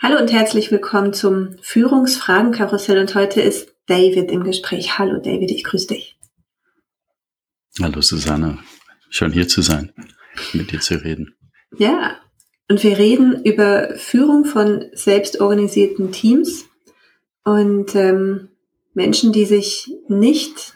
[0.00, 4.96] Hallo und herzlich willkommen zum Führungsfragenkarussell und heute ist David im Gespräch.
[4.96, 6.16] Hallo David, ich grüße dich.
[7.82, 8.58] Hallo Susanne,
[9.10, 9.92] schön hier zu sein,
[10.52, 11.34] mit dir zu reden.
[11.76, 12.16] Ja,
[12.70, 16.66] und wir reden über Führung von selbstorganisierten Teams
[17.42, 18.50] und ähm,
[18.94, 20.74] Menschen, die sich nicht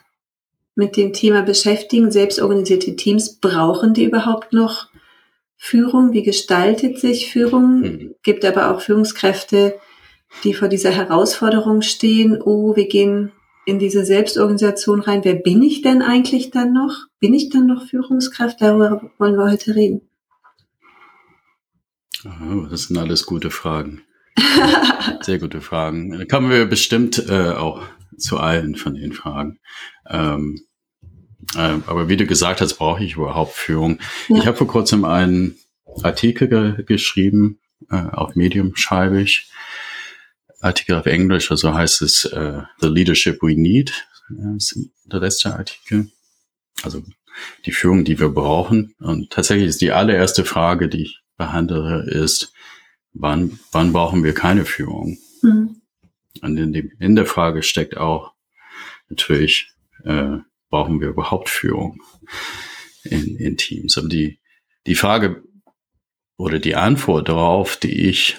[0.75, 4.89] mit dem Thema beschäftigen, selbstorganisierte Teams, brauchen die überhaupt noch
[5.64, 8.14] Führung, wie gestaltet sich Führung, mhm.
[8.24, 9.78] gibt aber auch Führungskräfte,
[10.42, 13.30] die vor dieser Herausforderung stehen, oh, wir gehen
[13.64, 15.20] in diese Selbstorganisation rein.
[15.22, 17.06] Wer bin ich denn eigentlich dann noch?
[17.20, 18.60] Bin ich dann noch Führungskraft?
[18.60, 20.00] Darüber wollen wir heute reden.
[22.24, 24.02] Oh, das sind alles gute Fragen.
[25.20, 26.18] Sehr gute Fragen.
[26.18, 27.84] Da kommen wir bestimmt äh, auch
[28.18, 29.60] zu allen von den Fragen.
[30.10, 30.72] Ähm, äh,
[31.55, 33.98] aber wie du gesagt hast, brauche ich überhaupt Führung.
[34.29, 34.39] Ja.
[34.39, 35.57] Ich habe vor kurzem einen
[36.03, 37.59] Artikel ge geschrieben,
[37.91, 39.51] äh, auf Medium schreibe ich.
[40.61, 44.07] Artikel auf Englisch, also heißt es uh, The Leadership We Need,
[44.57, 46.11] ist der letzte Artikel.
[46.85, 47.03] Also
[47.67, 48.95] die Führung, die wir brauchen.
[49.01, 52.52] Und tatsächlich ist die allererste Frage, die ich behandle, ist,
[53.13, 55.19] wann, wann brauchen wir keine Führung?
[55.42, 55.83] Mhm.
[56.41, 58.33] Und in, dem, in der Frage steckt auch
[59.08, 59.73] natürlich,
[60.05, 60.39] äh,
[60.72, 62.00] brauchen wir überhaupt Führung
[63.05, 63.98] in, in Teams?
[63.98, 64.40] Aber die,
[64.86, 65.44] die Frage
[66.36, 68.38] oder die Antwort darauf, die ich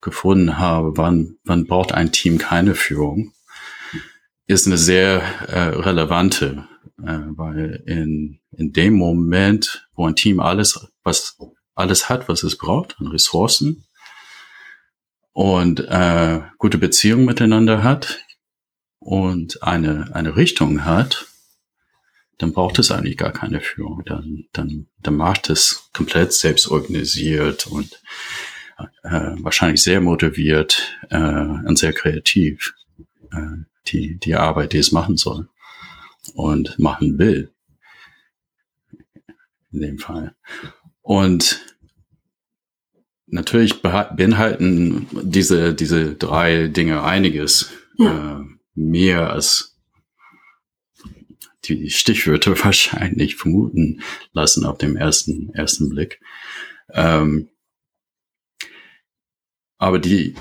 [0.00, 3.32] gefunden habe, wann, wann braucht ein Team keine Führung,
[4.46, 6.68] ist eine sehr äh, relevante,
[7.02, 11.36] äh, weil in, in dem Moment, wo ein Team alles, was
[11.74, 13.84] alles hat, was es braucht, an Ressourcen
[15.32, 18.20] und äh, gute Beziehungen miteinander hat
[19.00, 21.25] und eine, eine Richtung hat,
[22.38, 24.02] dann braucht es eigentlich gar keine Führung.
[24.04, 28.00] Dann, dann, dann macht es komplett selbst organisiert und
[29.02, 32.74] äh, wahrscheinlich sehr motiviert äh, und sehr kreativ
[33.32, 35.48] äh, die, die Arbeit, die es machen soll
[36.34, 37.50] und machen will.
[39.72, 40.34] In dem Fall.
[41.02, 41.60] Und
[43.26, 48.40] natürlich beinhalten diese, diese drei Dinge einiges ja.
[48.40, 48.44] äh,
[48.74, 49.75] mehr als
[51.66, 56.20] die Stichwörter wahrscheinlich vermuten lassen auf dem ersten, ersten Blick.
[56.92, 57.48] Ähm,
[59.78, 60.34] aber die,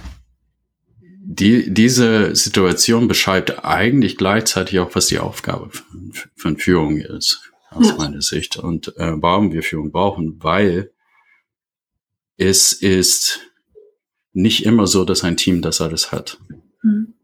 [1.27, 7.89] die, diese Situation beschreibt eigentlich gleichzeitig auch, was die Aufgabe von, von Führung ist, aus
[7.89, 7.95] ja.
[7.97, 8.57] meiner Sicht.
[8.57, 10.91] Und äh, warum wir Führung brauchen, weil
[12.37, 13.39] es ist
[14.33, 16.39] nicht immer so, dass ein Team das alles hat.
[16.83, 17.14] Mhm.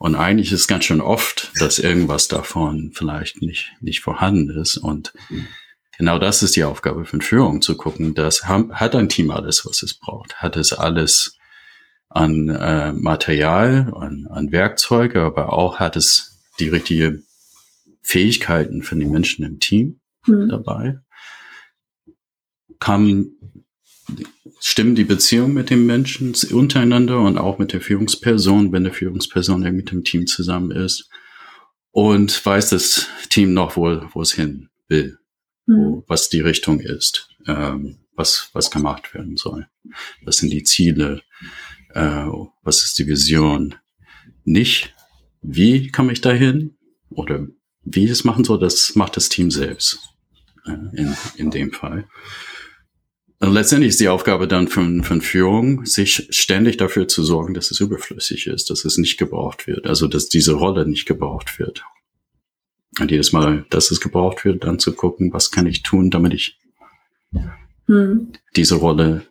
[0.00, 4.78] Und eigentlich ist ganz schön oft, dass irgendwas davon vielleicht nicht, nicht vorhanden ist.
[4.78, 5.12] Und
[5.98, 9.82] genau das ist die Aufgabe von Führung, zu gucken, dass hat ein Team alles, was
[9.82, 10.36] es braucht?
[10.36, 11.36] Hat es alles
[12.08, 17.22] an äh, Material, an, an Werkzeuge, aber auch hat es die richtige
[18.00, 20.48] Fähigkeiten von den Menschen im Team mhm.
[20.48, 20.98] dabei?
[22.78, 23.32] Kann
[24.60, 29.60] stimmen die Beziehungen mit den Menschen untereinander und auch mit der Führungsperson, wenn der Führungsperson
[29.74, 31.08] mit dem Team zusammen ist.
[31.92, 35.18] Und weiß das Team noch, wo, wo es hin will,
[35.66, 35.74] mhm.
[35.74, 39.66] wo, was die Richtung ist, ähm, was, was gemacht werden soll.
[40.22, 41.22] Was sind die Ziele?
[41.94, 42.26] Äh,
[42.62, 43.74] was ist die Vision?
[44.44, 44.94] Nicht,
[45.42, 46.76] wie komme ich dahin?
[47.08, 47.48] Oder
[47.82, 49.98] wie es machen soll, das macht das Team selbst.
[50.66, 52.06] Äh, in, in dem Fall.
[53.50, 57.72] Und letztendlich ist die Aufgabe dann von, von Führung, sich ständig dafür zu sorgen, dass
[57.72, 61.82] es überflüssig ist, dass es nicht gebraucht wird, also dass diese Rolle nicht gebraucht wird.
[63.00, 66.32] Und jedes Mal, dass es gebraucht wird, dann zu gucken, was kann ich tun, damit
[66.32, 66.60] ich
[67.88, 68.28] hm.
[68.54, 69.26] diese Rolle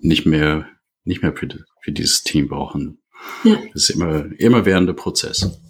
[0.00, 0.66] nicht mehr,
[1.04, 1.46] nicht mehr für,
[1.82, 3.00] für dieses Team brauchen
[3.44, 3.56] Ja.
[3.74, 5.60] Das ist immer, immer währender Prozess.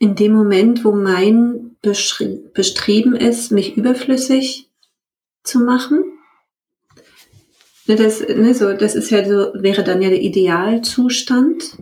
[0.00, 4.66] In dem Moment, wo mein Bestreben ist, mich überflüssig
[5.42, 6.04] zu machen,
[7.86, 11.78] ne, das, ne, so, das ist ja so, wäre dann ja der Idealzustand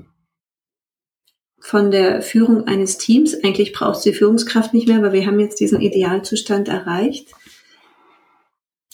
[1.60, 3.34] von der Führung eines Teams.
[3.44, 7.28] Eigentlich braucht es die Führungskraft nicht mehr, aber wir haben jetzt diesen Idealzustand erreicht.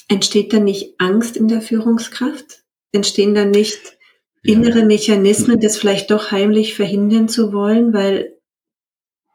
[0.09, 2.65] Entsteht dann nicht Angst in der Führungskraft?
[2.93, 3.97] Entstehen dann nicht
[4.43, 8.37] innere Mechanismen, das vielleicht doch heimlich verhindern zu wollen, weil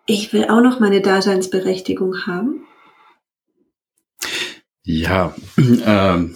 [0.06, 2.66] ich will auch noch meine Daseinsberechtigung haben?
[4.92, 5.36] Ja,
[5.86, 6.36] ähm,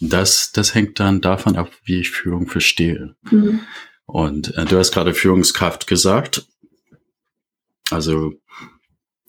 [0.00, 3.14] das, das hängt dann davon ab, wie ich Führung verstehe.
[3.30, 3.60] Mhm.
[4.06, 6.46] Und äh, du hast gerade Führungskraft gesagt.
[7.90, 8.32] Also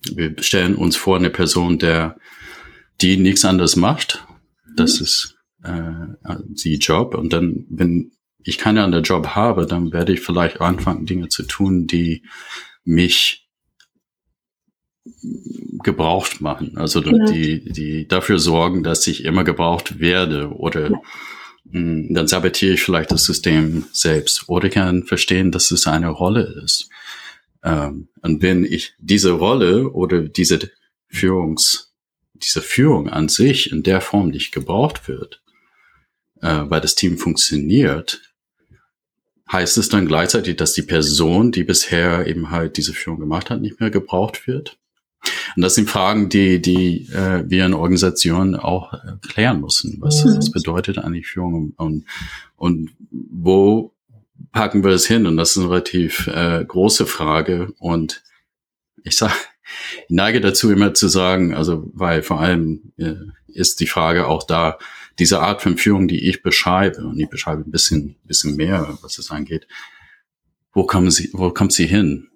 [0.10, 2.18] wir stellen uns vor eine Person, der
[3.02, 4.26] die nichts anderes macht.
[4.78, 5.04] Das mhm.
[5.04, 7.14] ist äh, die Job.
[7.14, 11.44] Und dann, wenn ich keinen anderen Job habe, dann werde ich vielleicht anfangen, Dinge zu
[11.44, 12.24] tun, die
[12.86, 13.45] mich
[15.84, 16.78] gebraucht machen.
[16.78, 17.32] Also genau.
[17.32, 21.02] die, die dafür sorgen, dass ich immer gebraucht werde oder ja.
[21.66, 26.10] mh, hm, dann sabotiere ich vielleicht das System selbst oder kann verstehen, dass es eine
[26.10, 26.90] Rolle ist.
[27.64, 30.72] Ähm, und wenn ich diese Rolle oder diese
[31.08, 31.94] Führungs,
[32.34, 35.42] diese Führung an sich in der Form nicht gebraucht wird,
[36.42, 38.22] äh, weil das Team funktioniert,
[39.52, 43.62] heißt es dann gleichzeitig, dass die Person, die bisher eben halt diese Führung gemacht hat,
[43.62, 44.78] nicht mehr gebraucht wird?
[45.56, 49.98] Und das sind Fragen, die, die äh, wir in Organisationen auch äh, klären müssen.
[50.00, 50.38] Was, mhm.
[50.38, 52.06] was bedeutet eigentlich Führung und,
[52.56, 53.94] und wo
[54.52, 55.26] packen wir es hin?
[55.26, 57.74] Und das ist eine relativ äh, große Frage.
[57.80, 58.24] Und
[59.04, 59.34] ich sage,
[60.08, 63.16] ich neige dazu immer zu sagen, also weil vor allem äh,
[63.48, 64.78] ist die Frage auch da,
[65.20, 69.18] diese Art von Führung, die ich beschreibe, und ich beschreibe ein bisschen, bisschen mehr, was
[69.18, 69.68] es angeht,
[70.74, 72.28] wo kommen sie, wo kommt sie hin?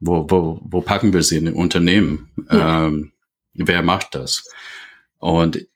[0.00, 2.28] Wo, wo, wo packen wir sie in den Unternehmen?
[2.50, 2.86] Ja.
[2.86, 3.12] Ähm,
[3.54, 4.48] wer macht das?
[5.18, 5.66] Und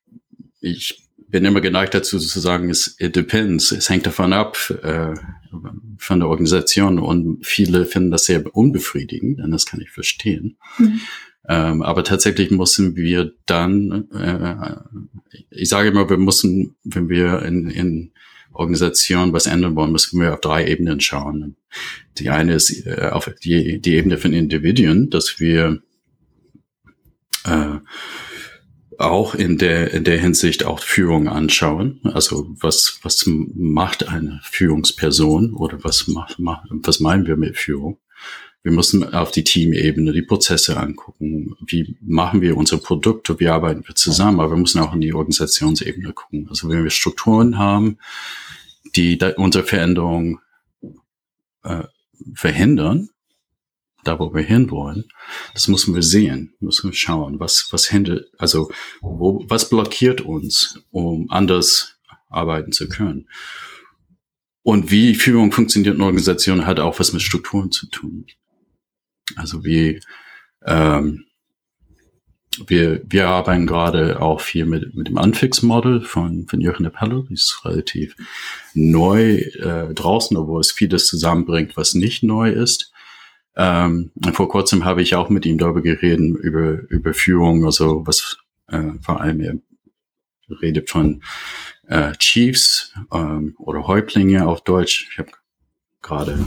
[0.61, 3.73] ich bin immer geneigt dazu zu sagen, es it depends.
[3.73, 5.15] Es hängt davon ab, äh,
[5.97, 6.99] von der Organisation.
[6.99, 10.57] Und viele finden das sehr unbefriedigend, denn das kann ich verstehen.
[10.79, 11.01] Mhm.
[11.49, 14.77] Ähm, aber tatsächlich müssen wir dann, äh,
[15.51, 18.13] ich sage immer, wir müssen, wenn wir in, in
[18.61, 21.57] Organisationen was ändern wollen, müssen wir auf drei Ebenen schauen.
[22.19, 25.83] Die eine ist äh, auf die, die Ebene von Individuen, dass wir
[27.45, 27.79] äh,
[28.99, 32.01] auch in der, in der Hinsicht auch Führung anschauen.
[32.05, 37.99] Also was, was macht eine Führungsperson oder was macht, was meinen wir mit Führung?
[38.63, 41.57] Wir müssen auf die Teamebene die Prozesse angucken.
[41.67, 43.41] Wie machen wir unsere Produkte?
[43.41, 44.41] Wie arbeiten wir zusammen?
[44.41, 46.47] Aber wir müssen auch in die Organisationsebene gucken.
[46.51, 47.99] Also wenn wir Strukturen haben,
[48.97, 50.41] die unsere Veränderung
[51.63, 51.85] äh,
[52.35, 53.09] verhindern,
[54.05, 55.05] da wo wir hinwollen,
[55.55, 58.71] das müssen wir sehen, müssen wir schauen, was, was hindert, also
[59.01, 61.99] wo, was blockiert uns, um anders
[62.29, 63.29] arbeiten zu können.
[64.63, 68.27] Und wie Führung funktioniert in Organisationen hat auch was mit Strukturen zu tun.
[69.37, 70.01] Also wie
[70.65, 71.25] ähm,
[72.67, 77.23] wir, wir arbeiten gerade auch viel mit, mit dem Unfix-Model von, von Jürgen de Pello.
[77.23, 78.17] Die ist relativ
[78.75, 82.93] neu äh, draußen, obwohl es vieles zusammenbringt, was nicht neu ist.
[83.57, 88.39] Ähm, vor kurzem habe ich auch mit ihm darüber geredet, über, über Führung, also was
[88.69, 89.55] äh, vor allem er
[90.61, 91.23] redet von
[91.87, 95.09] äh, Chiefs ähm, oder Häuptlinge auf Deutsch.
[95.13, 95.31] Ich habe
[96.03, 96.39] gerade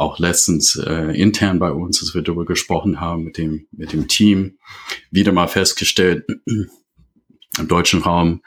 [0.00, 4.08] auch letztens äh, intern bei uns, als wir darüber gesprochen haben mit dem, mit dem
[4.08, 4.58] Team,
[5.10, 8.42] wieder mal festgestellt, im deutschen Raum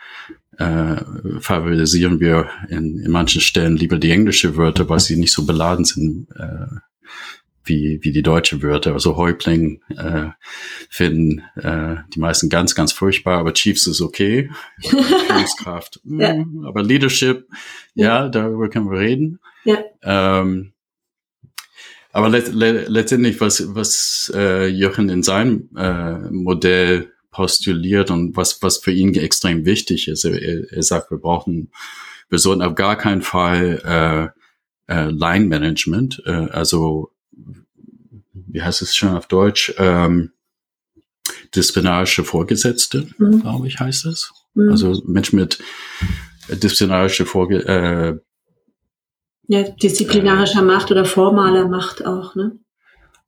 [0.58, 0.96] äh,
[1.40, 5.86] favorisieren wir in, in manchen Stellen lieber die englische Wörter, weil sie nicht so beladen
[5.86, 6.66] sind äh,
[7.64, 8.94] wie, wie die deutsche Wörter.
[8.94, 10.30] Also Häuptling äh,
[10.90, 14.50] finden äh, die meisten ganz, ganz furchtbar, aber Chiefs ist okay.
[14.82, 16.02] Führungskraft.
[16.04, 16.34] ja.
[16.34, 17.48] Mm, aber Leadership,
[17.94, 19.40] ja, darüber können wir reden.
[19.66, 19.78] Ja.
[20.02, 20.73] Ähm,
[22.14, 28.62] aber let, let, letztendlich, was, was äh, Jochen in seinem äh, Modell postuliert und was,
[28.62, 31.72] was für ihn extrem wichtig ist, er, er sagt, wir brauchen,
[32.30, 34.32] wir sollten auf gar keinen Fall
[34.88, 37.12] äh, äh, Line Management, äh, also
[38.34, 40.34] wie heißt es schon auf Deutsch, ähm,
[41.56, 43.42] disziplinarische Vorgesetzte, mhm.
[43.42, 44.32] glaube ich, heißt es.
[44.54, 44.70] Mhm.
[44.70, 45.58] Also Menschen mit
[46.50, 48.20] disziplinarische Vorge äh,
[49.54, 52.58] ja, disziplinarischer äh, Macht oder formaler Macht auch, ne?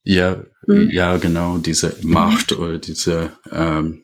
[0.04, 0.90] Ja, mhm.
[0.90, 4.04] ja, genau, diese Macht oder diese, ähm,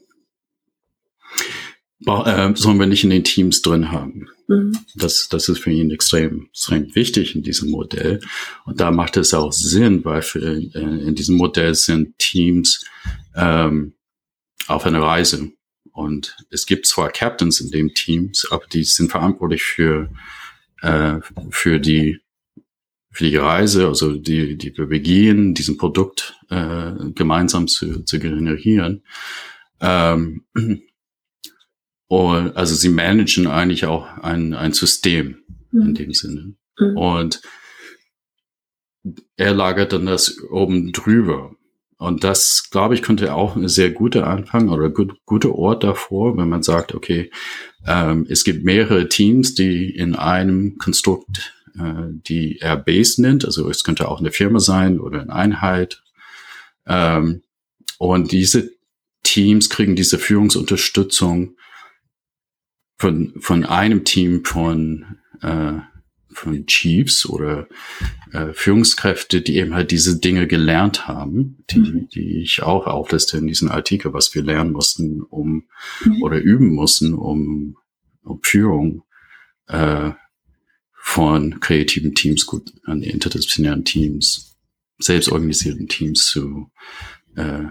[2.06, 4.28] äh, sollen wir nicht in den Teams drin haben.
[4.48, 4.78] Mhm.
[4.96, 8.20] Das, das ist für ihn extrem, extrem wichtig in diesem Modell.
[8.66, 12.86] Und da macht es auch Sinn, weil für, äh, in diesem Modell sind Teams
[13.36, 13.94] ähm,
[14.68, 15.52] auf einer Reise.
[15.92, 20.10] Und es gibt zwar Captains in den Teams, aber die sind verantwortlich für,
[20.82, 21.20] äh,
[21.50, 22.20] für die
[23.14, 29.04] für die Reise, also die, die wir begehen, diesen Produkt äh, gemeinsam zu, zu generieren.
[29.82, 30.46] Ähm,
[32.08, 35.82] und also sie managen eigentlich auch ein, ein System mhm.
[35.82, 36.56] in dem Sinne.
[36.80, 36.98] Mhm.
[36.98, 37.42] Und
[39.36, 41.56] er lagert dann das oben drüber.
[41.98, 46.38] Und das, glaube ich, könnte auch eine sehr gute Anfang oder gut, gute Ort davor,
[46.38, 47.30] wenn man sagt, okay,
[47.88, 53.46] ähm, es gibt mehrere Teams, die in einem Konstrukt äh, die er Base nennt.
[53.46, 56.04] Also es könnte auch eine Firma sein oder eine Einheit.
[56.86, 57.44] Ähm,
[57.98, 58.72] und diese
[59.24, 61.56] Teams kriegen diese Führungsunterstützung
[62.98, 65.74] von, von einem Team von, äh,
[66.34, 67.68] von Chiefs oder
[68.32, 72.10] äh, Führungskräfte, die eben halt diese Dinge gelernt haben, die, mhm.
[72.10, 75.66] die ich auch aufliste in diesem Artikel, was wir lernen mussten, um
[76.04, 76.24] mhm.
[76.24, 77.78] oder üben mussten, um,
[78.24, 79.04] um Führung
[79.68, 80.12] äh,
[80.94, 84.56] von kreativen Teams gut an interdisziplinären Teams,
[85.00, 86.72] selbstorganisierten Teams zu
[87.36, 87.66] äh,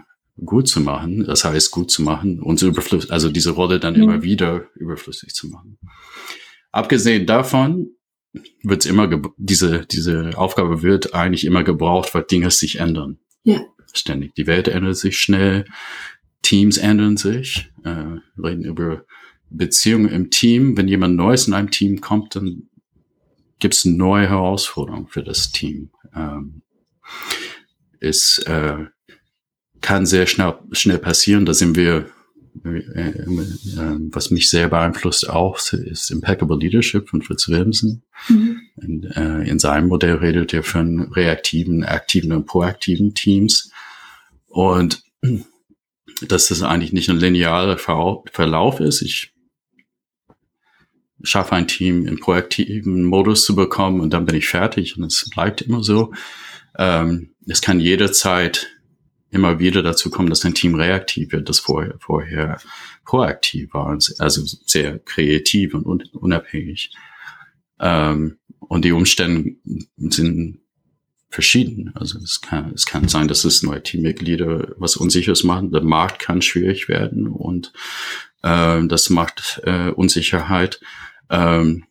[0.44, 1.24] gut zu machen.
[1.24, 4.02] Das heißt, gut zu machen und überflüssig, also diese Rolle dann mhm.
[4.02, 5.78] immer wieder überflüssig zu machen.
[6.72, 7.90] Abgesehen davon
[8.62, 13.18] wird immer diese diese Aufgabe wird eigentlich immer gebraucht, weil Dinge sich ändern.
[13.42, 13.60] Ja.
[13.92, 14.34] Ständig.
[14.34, 15.64] Die Welt ändert sich schnell,
[16.42, 17.70] Teams ändern sich.
[17.84, 19.04] Äh, reden über
[19.50, 20.76] Beziehungen im Team.
[20.76, 22.68] Wenn jemand Neues in einem Team kommt, dann
[23.58, 25.90] gibt es neue Herausforderungen für das Team.
[26.14, 26.62] Ähm,
[28.00, 28.87] es äh,
[29.80, 32.10] kann sehr schnell, schnell passieren, da sind wir,
[32.54, 38.02] was mich sehr beeinflusst auch, ist Impeccable Leadership von Fritz Wilmsen.
[38.28, 38.61] Mhm.
[38.80, 43.71] In, äh, in seinem Modell redet er von reaktiven, aktiven und proaktiven Teams.
[44.49, 45.02] Und
[46.23, 49.02] dass das eigentlich nicht ein linearer Verlauf ist.
[49.02, 49.33] Ich
[51.23, 55.28] schaffe ein Team im proaktiven Modus zu bekommen und dann bin ich fertig und es
[55.30, 56.12] bleibt immer so.
[56.78, 58.69] Ähm, es kann jederzeit
[59.30, 62.58] immer wieder dazu kommen, dass ein Team reaktiv wird, das vorher, vorher
[63.04, 66.92] proaktiv war, also sehr kreativ und unabhängig.
[67.78, 69.56] Ähm, und die Umstände
[69.96, 70.60] sind
[71.30, 71.92] verschieden.
[71.94, 75.70] Also es kann, es kann sein, dass es neue Teammitglieder was Unsicheres machen.
[75.70, 77.72] Der Markt kann schwierig werden und
[78.42, 80.80] äh, das macht äh, Unsicherheit.
[81.30, 81.84] Ähm,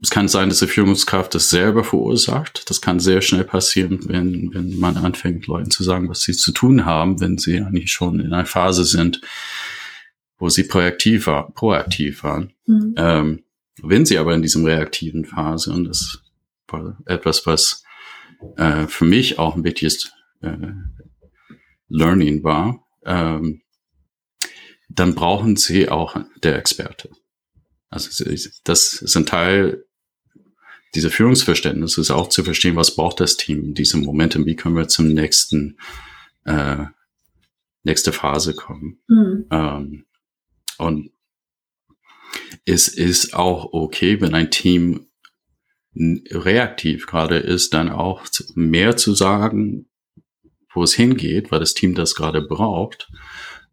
[0.00, 2.68] es kann sein, dass die Führungskraft das selber verursacht.
[2.70, 6.52] Das kann sehr schnell passieren, wenn, wenn man anfängt, Leuten zu sagen, was sie zu
[6.52, 9.20] tun haben, wenn sie eigentlich schon in einer Phase sind,
[10.38, 12.52] wo sie proaktiv, war, proaktiv waren.
[12.66, 12.94] Mhm.
[12.96, 13.42] Ähm,
[13.82, 16.20] wenn sie aber in diesem reaktiven Phase, und das
[16.68, 17.82] war etwas, was
[18.56, 20.12] äh, für mich auch ein wichtiges
[20.42, 20.56] äh,
[21.88, 23.62] Learning war, ähm,
[24.88, 27.10] dann brauchen sie auch der Experte.
[27.90, 28.24] Also
[28.64, 29.84] das ist ein Teil
[30.94, 34.56] dieser Führungsverständnis, ist auch zu verstehen, was braucht das Team in diesem Moment und wie
[34.56, 35.78] können wir zum nächsten,
[36.44, 36.84] äh,
[37.82, 39.00] nächste Phase kommen.
[39.08, 39.46] Mhm.
[39.50, 40.06] Ähm,
[40.78, 41.10] und
[42.64, 45.06] es ist auch okay, wenn ein Team
[45.94, 49.88] reaktiv gerade ist, dann auch mehr zu sagen,
[50.72, 53.08] wo es hingeht, weil das Team das gerade braucht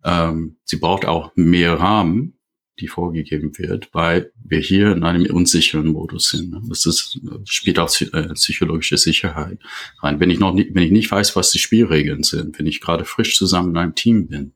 [0.06, 2.35] ähm, sie braucht auch mehr Rahmen,
[2.80, 6.52] die vorgegeben wird, weil wir hier in einem unsicheren Modus sind.
[6.52, 6.62] Ne?
[6.68, 9.60] Das ist, spielt auch äh, psychologische Sicherheit
[10.02, 10.20] rein.
[10.20, 13.06] Wenn ich noch nicht, wenn ich nicht weiß, was die Spielregeln sind, wenn ich gerade
[13.06, 14.54] frisch zusammen in einem Team bin,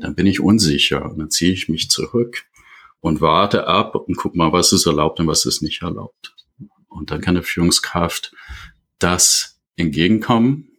[0.00, 2.44] dann bin ich unsicher und dann ziehe ich mich zurück
[3.00, 6.34] und warte ab und guck mal, was ist erlaubt und was ist nicht erlaubt.
[6.88, 8.34] Und dann kann eine Führungskraft
[8.98, 10.71] das entgegenkommen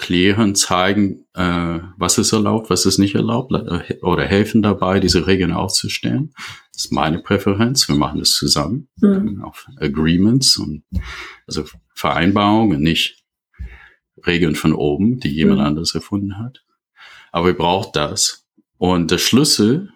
[0.00, 5.26] klären, zeigen, äh, was ist erlaubt, was ist nicht erlaubt äh, oder helfen dabei, diese
[5.26, 6.32] Regeln aufzustellen.
[6.72, 7.86] Das ist meine Präferenz.
[7.86, 9.42] Wir machen das zusammen mhm.
[9.44, 10.84] auf Agreements und
[11.46, 11.64] also
[11.94, 13.22] Vereinbarungen, nicht
[14.26, 15.66] Regeln von oben, die jemand mhm.
[15.66, 16.64] anderes erfunden hat.
[17.30, 18.46] Aber wir brauchen das.
[18.78, 19.90] Und der Schlüssel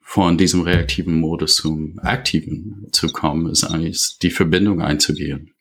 [0.00, 5.51] von diesem reaktiven Modus zum aktiven zu kommen, ist eigentlich die Verbindung einzugehen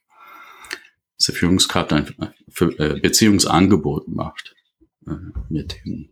[1.27, 2.07] dass Führungskraft ein
[2.77, 4.55] äh, Beziehungsangebot macht
[5.07, 5.11] äh,
[5.49, 6.11] mit den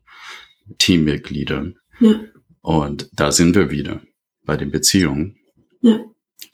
[0.78, 1.78] Teammitgliedern.
[2.00, 2.20] Ja.
[2.62, 4.02] Und da sind wir wieder
[4.44, 5.38] bei den Beziehungen,
[5.82, 6.00] ja.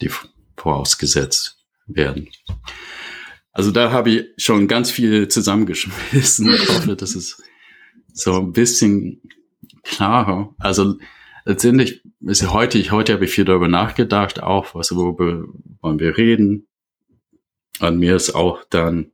[0.01, 0.09] die
[0.55, 2.29] vorausgesetzt werden.
[3.51, 6.49] Also da habe ich schon ganz viel zusammengeschmissen.
[6.53, 7.41] Ich hoffe, dass es
[8.13, 9.21] so ein bisschen
[9.83, 10.53] klarer.
[10.57, 10.97] Also
[11.45, 15.45] letztendlich ist heute, ich heute habe ich viel darüber nachgedacht, auch was worüber
[15.81, 16.67] wollen wir reden.
[17.79, 19.11] Und mir ist auch dann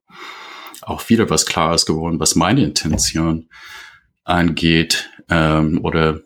[0.82, 3.50] auch wieder was Klares geworden, was meine Intention
[4.24, 6.22] angeht ähm, oder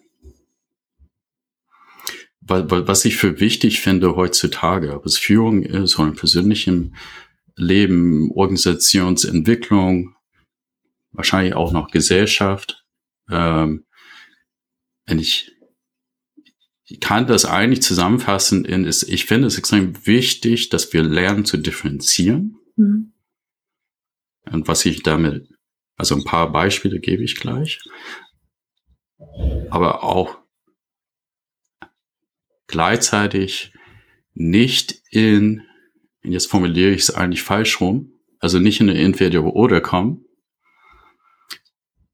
[2.48, 6.96] was ich für wichtig finde heutzutage, ob es Führung ist oder im persönlichen
[7.56, 10.16] Leben, Organisationsentwicklung,
[11.12, 12.86] wahrscheinlich auch noch Gesellschaft.
[13.32, 13.86] Ähm,
[15.08, 15.55] wenn ich,
[16.88, 21.44] ich kann das eigentlich zusammenfassen in, ist, ich finde es extrem wichtig, dass wir lernen
[21.44, 22.58] zu differenzieren.
[22.76, 23.14] Mhm.
[24.52, 25.50] Und was ich damit,
[25.98, 27.80] also ein paar Beispiele gebe ich gleich,
[29.72, 30.38] aber auch
[32.68, 33.74] gleichzeitig
[34.36, 35.64] nicht in,
[36.24, 40.26] jetzt formuliere ich es eigentlich falsch rum, also nicht in eine Entweder-Oder kommen,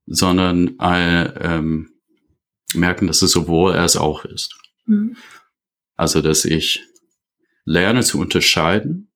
[0.06, 1.92] sondern äh, ähm,
[2.74, 4.61] merken, dass es sowohl als auch ist.
[4.92, 5.16] Mhm.
[5.96, 6.84] Also, dass ich
[7.66, 9.12] lerne zu unterscheiden,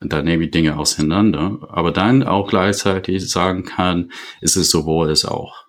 [0.00, 5.24] da nehme ich Dinge auseinander, aber dann auch gleichzeitig sagen kann, ist es sowohl als
[5.24, 5.66] auch.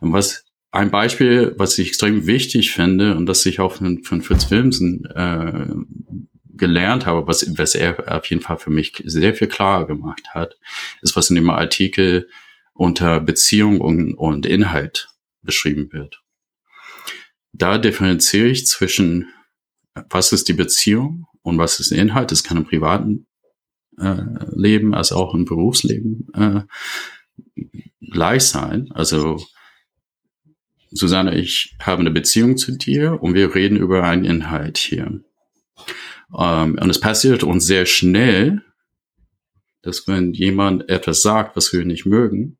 [0.00, 4.22] Und was ein Beispiel, was ich extrem wichtig finde und das ich auch von, von
[4.22, 5.66] Fritz Wilmsen äh,
[6.56, 10.58] gelernt habe, was, was er auf jeden Fall für mich sehr viel klarer gemacht hat,
[11.02, 12.28] ist, was in dem Artikel
[12.72, 15.08] unter Beziehung und, und Inhalt
[15.42, 16.22] beschrieben wird.
[17.58, 19.28] Da differenziere ich zwischen,
[20.10, 22.30] was ist die Beziehung und was ist der Inhalt.
[22.30, 23.26] Das kann im privaten
[23.98, 24.22] äh,
[24.54, 26.60] Leben als auch im Berufsleben äh,
[28.10, 28.90] gleich sein.
[28.92, 29.38] Also
[30.90, 35.22] Susanne, ich habe eine Beziehung zu dir und wir reden über einen Inhalt hier.
[36.38, 38.62] Ähm, und es passiert uns sehr schnell,
[39.82, 42.55] dass wenn jemand etwas sagt, was wir nicht mögen,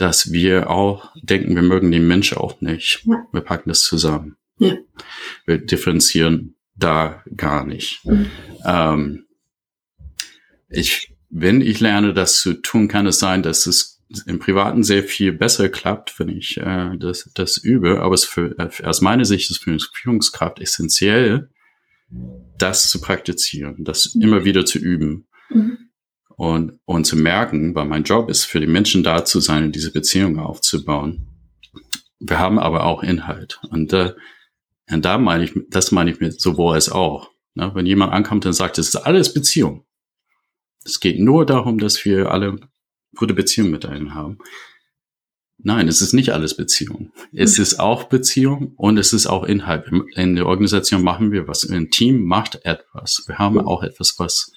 [0.00, 3.02] dass wir auch denken, wir mögen den Mensch auch nicht.
[3.04, 3.26] Ja.
[3.32, 4.36] Wir packen das zusammen.
[4.58, 4.76] Ja.
[5.44, 8.04] Wir differenzieren da gar nicht.
[8.04, 8.30] Mhm.
[8.64, 9.26] Ähm,
[10.70, 15.04] ich, wenn ich lerne, das zu tun, kann es sein, dass es im Privaten sehr
[15.04, 18.00] viel besser klappt, wenn ich äh, das, das übe.
[18.00, 21.50] Aber es für, äh, aus meiner Sicht ist für eine Führungskraft essentiell,
[22.56, 24.22] das zu praktizieren, das mhm.
[24.22, 25.26] immer wieder zu üben.
[26.40, 29.76] Und, und zu merken, weil mein Job ist, für die Menschen da zu sein und
[29.76, 31.26] diese Beziehung aufzubauen.
[32.18, 33.60] Wir haben aber auch Inhalt.
[33.68, 34.14] Und, äh,
[34.90, 37.30] und da meine ich, das meine ich mit sowohl als auch.
[37.52, 37.70] Ne?
[37.74, 39.84] Wenn jemand ankommt und sagt, es ist alles Beziehung.
[40.82, 42.56] Es geht nur darum, dass wir alle
[43.16, 44.38] gute Beziehung mit einem haben.
[45.58, 47.12] Nein, es ist nicht alles Beziehung.
[47.34, 47.64] Es mhm.
[47.64, 49.90] ist auch Beziehung und es ist auch Inhalt.
[50.14, 51.68] In der Organisation machen wir was.
[51.68, 53.24] Ein Team macht etwas.
[53.26, 54.52] Wir haben auch etwas, was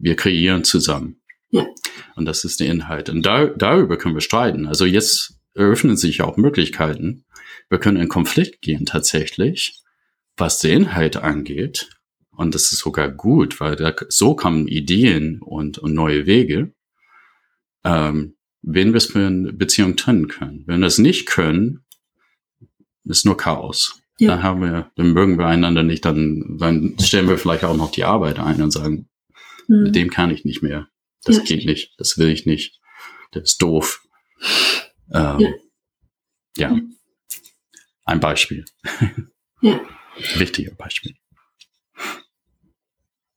[0.00, 1.20] wir kreieren zusammen.
[1.50, 1.66] Ja.
[2.16, 3.08] Und das ist der Inhalt.
[3.08, 4.66] Und da, darüber können wir streiten.
[4.66, 7.24] Also jetzt eröffnen sich auch Möglichkeiten.
[7.68, 9.80] Wir können in Konflikt gehen tatsächlich,
[10.36, 11.90] was den Inhalt angeht.
[12.30, 16.72] Und das ist sogar gut, weil da, so kommen Ideen und, und neue Wege
[17.84, 20.64] ähm, wen wir es für eine Beziehung trennen können.
[20.66, 21.84] Wenn wir es nicht können,
[23.04, 24.00] ist nur Chaos.
[24.18, 24.32] Ja.
[24.32, 27.90] Dann haben wir, dann mögen wir einander nicht, dann, dann stellen wir vielleicht auch noch
[27.90, 29.08] die Arbeit ein und sagen,
[29.70, 29.82] mhm.
[29.84, 30.88] mit dem kann ich nicht mehr.
[31.24, 31.42] Das ja.
[31.44, 32.80] geht nicht, das will ich nicht.
[33.32, 34.02] Das ist doof.
[35.12, 35.50] Ähm, ja.
[36.56, 36.80] ja.
[38.04, 38.64] Ein Beispiel.
[39.62, 39.78] Ja.
[40.36, 41.14] Wichtiger Beispiel.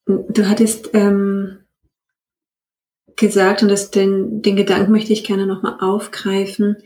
[0.06, 1.66] Du hattest ähm,
[3.18, 6.78] gesagt und das, den, den Gedanken möchte ich gerne nochmal aufgreifen.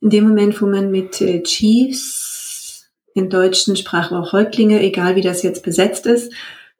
[0.00, 5.42] In dem Moment, wo man mit äh, Chiefs, in deutschen Sprachrohr Häuptlinge, egal wie das
[5.42, 6.32] jetzt besetzt ist,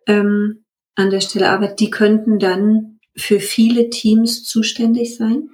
[0.07, 0.60] ähm,
[1.01, 5.51] an der Stelle arbeitet, die könnten dann für viele Teams zuständig sein,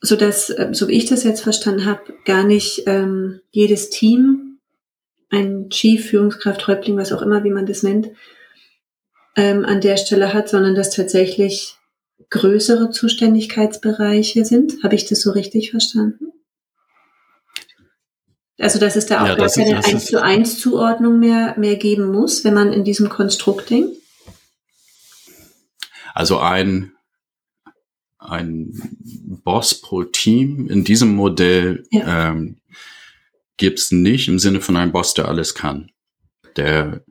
[0.00, 4.48] so dass, äh, so wie ich das jetzt verstanden habe, gar nicht ähm, jedes Team
[5.30, 8.08] ein Chief, Führungskraft, Häuptling, was auch immer, wie man das nennt,
[9.36, 11.76] ähm, an der Stelle hat, sondern dass tatsächlich
[12.30, 14.82] größere Zuständigkeitsbereiche sind.
[14.82, 16.32] Habe ich das so richtig verstanden?
[18.58, 22.10] Also dass es da auch ja, gar keine eins zu eins Zuordnung mehr, mehr geben
[22.10, 23.96] muss, wenn man in diesem Konstrukt denkt?
[26.12, 26.92] Also ein,
[28.18, 28.72] ein
[29.44, 32.30] Boss pro Team in diesem Modell ja.
[32.30, 32.56] ähm,
[33.56, 35.92] gibt es nicht im Sinne von einem Boss, der alles kann.
[36.56, 37.04] Der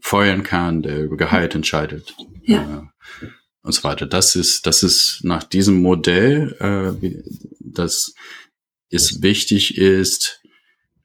[0.00, 2.14] feuern kann, der über Gehalt entscheidet.
[2.42, 2.90] Ja.
[3.22, 3.26] Äh,
[3.62, 4.06] und so weiter.
[4.06, 7.22] Das ist, das ist nach diesem Modell, äh,
[7.60, 8.14] das
[8.90, 10.41] ist wichtig ist,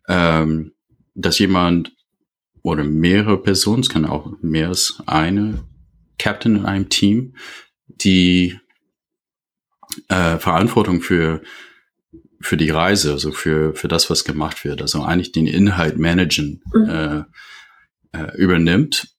[0.07, 0.73] ähm,
[1.15, 1.93] dass jemand
[2.61, 5.63] oder mehrere Personen, es kann auch mehr als eine
[6.19, 7.35] Captain in einem Team,
[7.87, 8.59] die
[10.09, 11.41] äh, Verantwortung für
[12.39, 16.61] für die Reise, also für für das, was gemacht wird, also eigentlich den Inhalt managen
[16.73, 16.89] mhm.
[16.89, 17.23] äh,
[18.11, 19.15] äh, übernimmt.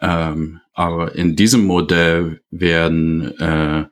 [0.00, 3.86] Ähm, aber in diesem Modell werden äh,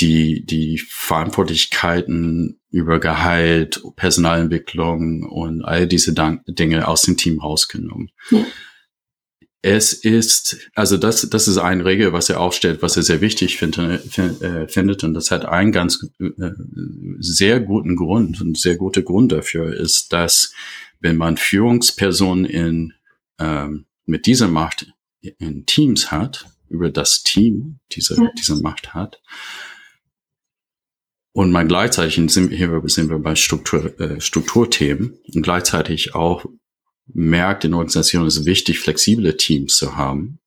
[0.00, 6.14] die, die Verantwortlichkeiten über Gehalt, Personalentwicklung und all diese
[6.46, 8.10] Dinge aus dem Team rausgenommen.
[8.30, 8.44] Ja.
[9.60, 13.56] Es ist, also das, das ist eine Regel, was er aufstellt, was er sehr wichtig
[13.56, 15.02] finde, äh, findet.
[15.02, 16.50] Und das hat einen ganz äh,
[17.18, 20.52] sehr guten Grund und sehr guter Grund dafür ist, dass
[21.00, 22.94] wenn man Führungspersonen in,
[23.40, 28.30] ähm, mit dieser Macht in Teams hat, über das Team diese, ja.
[28.38, 29.20] diese Macht hat,
[31.38, 36.44] und man gleichzeitig sind, hier sind wir bei Struktur, äh, Strukturthemen und gleichzeitig auch
[37.06, 40.40] merkt in Organisationen, es ist wichtig, flexible Teams zu haben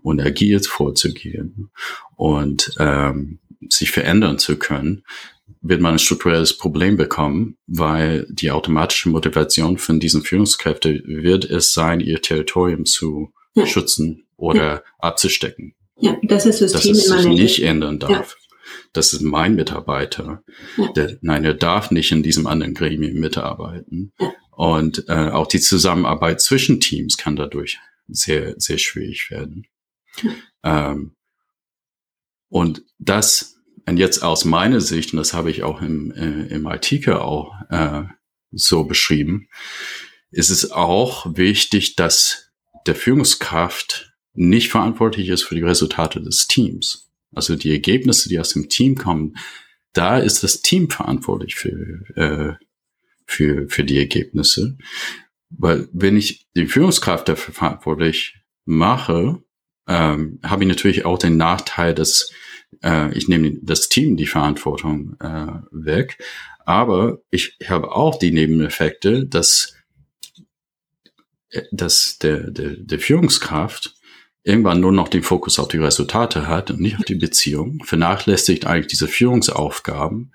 [0.00, 1.68] und agil vorzugehen
[2.16, 5.04] und ähm, sich verändern zu können,
[5.60, 11.74] wird man ein strukturelles Problem bekommen, weil die automatische Motivation von diesen Führungskräften wird es
[11.74, 13.66] sein, ihr Territorium zu ja.
[13.66, 14.82] schützen oder ja.
[15.00, 15.74] abzustecken.
[16.00, 18.10] Ja, das ist das System, dass es sich nicht ändern darf.
[18.40, 18.47] Ja
[18.92, 20.42] das ist mein Mitarbeiter.
[20.76, 20.92] Ja.
[20.92, 24.12] Der, nein, er darf nicht in diesem anderen Gremium mitarbeiten.
[24.18, 24.32] Ja.
[24.50, 29.66] Und äh, auch die Zusammenarbeit zwischen Teams kann dadurch sehr, sehr schwierig werden.
[30.62, 30.90] Ja.
[30.90, 31.14] Ähm,
[32.48, 36.66] und das, und jetzt aus meiner Sicht, und das habe ich auch im, äh, im
[36.66, 38.04] Artikel auch äh,
[38.50, 39.48] so beschrieben,
[40.30, 42.50] ist es auch wichtig, dass
[42.86, 48.50] der Führungskraft nicht verantwortlich ist für die Resultate des Teams also die Ergebnisse, die aus
[48.50, 49.36] dem Team kommen,
[49.92, 52.64] da ist das Team verantwortlich für, äh,
[53.26, 54.78] für, für die Ergebnisse.
[55.50, 59.42] Weil wenn ich die Führungskraft dafür verantwortlich mache,
[59.86, 62.30] ähm, habe ich natürlich auch den Nachteil, dass
[62.82, 66.18] äh, ich nehme das Team die Verantwortung äh, weg.
[66.66, 69.74] Aber ich habe auch die Nebeneffekte, dass,
[71.50, 73.97] äh, dass der, der, der Führungskraft
[74.48, 78.66] irgendwann nur noch den Fokus auf die Resultate hat und nicht auf die Beziehung, vernachlässigt
[78.66, 80.32] eigentlich diese Führungsaufgaben,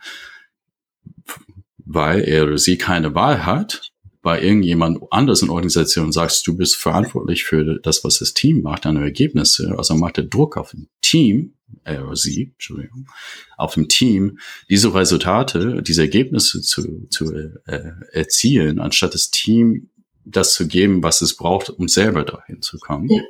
[1.77, 6.77] weil er oder sie keine Wahl hat, bei irgendjemand anders in Organisation sagst, du bist
[6.77, 10.87] verantwortlich für das, was das Team macht, deine Ergebnisse, also macht der Druck auf dem
[11.01, 13.09] Team, er oder sie, Entschuldigung,
[13.57, 14.37] auf dem Team,
[14.69, 17.33] diese Resultate, diese Ergebnisse zu, zu
[17.65, 19.89] äh, erzielen, anstatt das Team
[20.23, 23.09] das zu geben, was es braucht, um selber dahin zu kommen.
[23.09, 23.21] Ja.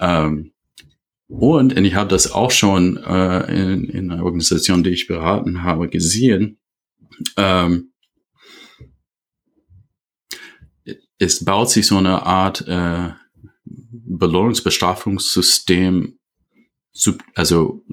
[0.00, 0.52] Ähm,
[1.28, 5.62] und, und ich habe das auch schon äh, in, in einer Organisation, die ich beraten
[5.62, 6.58] habe, gesehen.
[7.36, 7.92] Ähm,
[11.18, 13.10] es baut sich so eine Art äh,
[13.64, 16.18] Belohnungsbestrafungssystem,
[17.34, 17.84] also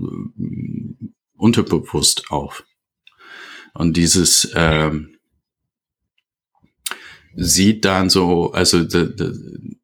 [1.36, 2.64] unterbewusst auf.
[3.74, 5.17] Und dieses ähm,
[7.40, 9.32] sieht dann so, also de, de,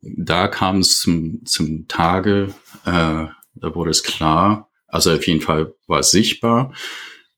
[0.02, 2.54] da kam es zum, zum Tage,
[2.86, 6.74] äh, da wurde es klar, also auf jeden Fall war es sichtbar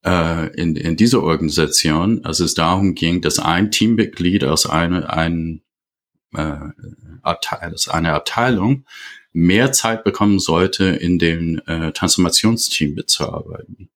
[0.06, 5.62] äh, in, in dieser Organisation, als es darum ging, dass ein Teammitglied aus einer ein,
[6.34, 6.60] äh,
[7.22, 8.86] Abteil, aus Abteilung
[9.34, 13.90] mehr Zeit bekommen sollte, in dem äh, Transformationsteam mitzuarbeiten.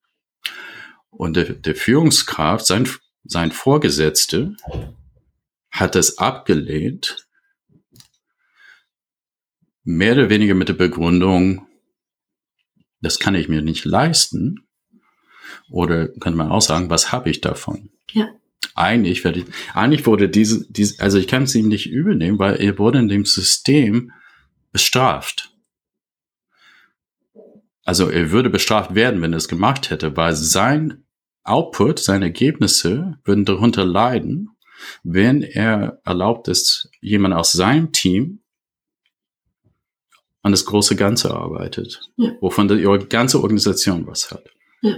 [1.11, 2.89] Und der, der Führungskraft, sein,
[3.23, 4.57] sein Vorgesetzte,
[5.71, 7.27] hat es abgelehnt,
[9.83, 11.67] mehr oder weniger mit der Begründung,
[13.01, 14.67] das kann ich mir nicht leisten.
[15.69, 17.89] Oder könnte man auch sagen, was habe ich davon?
[18.11, 18.29] Ja.
[18.75, 22.39] Eigentlich, werde ich, eigentlich wurde diese, diese, also ich kann es ihm nicht übel nehmen,
[22.39, 24.11] weil er wurde in dem System
[24.71, 25.51] bestraft.
[27.83, 31.05] Also er würde bestraft werden, wenn er es gemacht hätte, weil sein
[31.43, 34.49] Output, seine Ergebnisse würden darunter leiden,
[35.03, 38.39] wenn er erlaubt ist, jemand aus seinem Team
[40.41, 42.31] an das große Ganze arbeitet, ja.
[42.39, 44.45] wovon die ganze Organisation was hat.
[44.81, 44.95] Ja.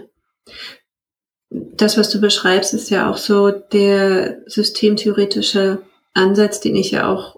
[1.50, 5.82] Das, was du beschreibst, ist ja auch so der systemtheoretische
[6.14, 7.38] Ansatz, den ich ja auch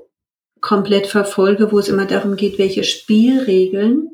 [0.62, 4.10] komplett verfolge, wo es immer darum geht, welche Spielregeln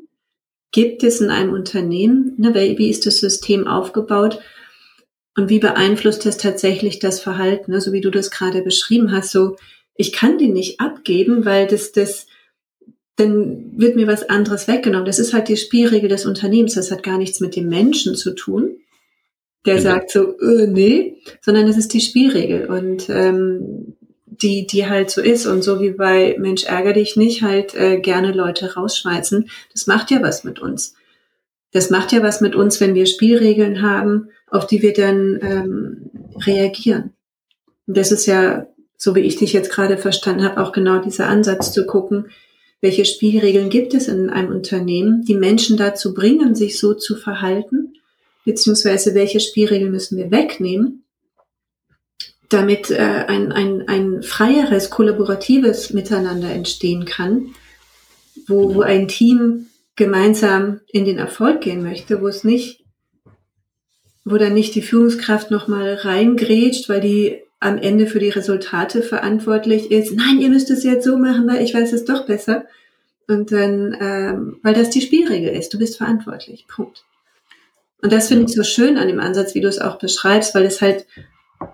[0.72, 4.40] gibt es in einem Unternehmen, ne, wie ist das System aufgebaut
[5.36, 9.56] und wie beeinflusst das tatsächlich das Verhalten, so wie du das gerade beschrieben hast, so
[10.00, 12.26] ich kann den nicht abgeben, weil das, das,
[13.16, 15.04] dann wird mir was anderes weggenommen.
[15.04, 16.74] Das ist halt die Spielregel des Unternehmens.
[16.74, 18.78] Das hat gar nichts mit dem Menschen zu tun,
[19.66, 19.90] der genau.
[19.90, 25.20] sagt so, äh, nee, sondern das ist die Spielregel und ähm, die, die halt so
[25.20, 29.50] ist und so wie bei Mensch ärger dich nicht halt äh, gerne Leute rausschmeißen.
[29.72, 30.94] Das macht ja was mit uns.
[31.72, 36.10] das macht ja was mit uns, wenn wir Spielregeln haben, auf die wir dann ähm,
[36.46, 37.12] reagieren.
[37.86, 41.26] Und das ist ja, so wie ich dich jetzt gerade verstanden habe, auch genau dieser
[41.28, 42.30] Ansatz zu gucken,
[42.80, 47.94] welche Spielregeln gibt es in einem Unternehmen, die Menschen dazu bringen, sich so zu verhalten,
[48.44, 51.04] beziehungsweise welche Spielregeln müssen wir wegnehmen,
[52.48, 57.54] damit äh, ein, ein, ein freieres, kollaboratives Miteinander entstehen kann,
[58.46, 62.79] wo, wo ein Team gemeinsam in den Erfolg gehen möchte, wo es nicht,
[64.24, 69.90] wo dann nicht die Führungskraft nochmal reingrätscht, weil die am Ende für die Resultate verantwortlich
[69.90, 70.14] ist.
[70.14, 72.64] Nein, ihr müsst es jetzt so machen, weil ich weiß es doch besser.
[73.28, 76.66] Und dann, ähm, weil das die Spielregel ist, du bist verantwortlich.
[76.66, 77.04] Punkt.
[78.02, 80.64] Und das finde ich so schön an dem Ansatz, wie du es auch beschreibst, weil
[80.64, 81.06] es halt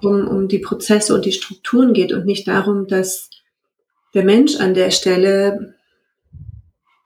[0.02, 3.30] um, um die Prozesse und die Strukturen geht und nicht darum, dass
[4.12, 5.74] der Mensch an der Stelle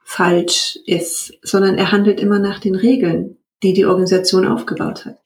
[0.03, 5.20] falsch ist, sondern er handelt immer nach den Regeln, die die Organisation aufgebaut hat.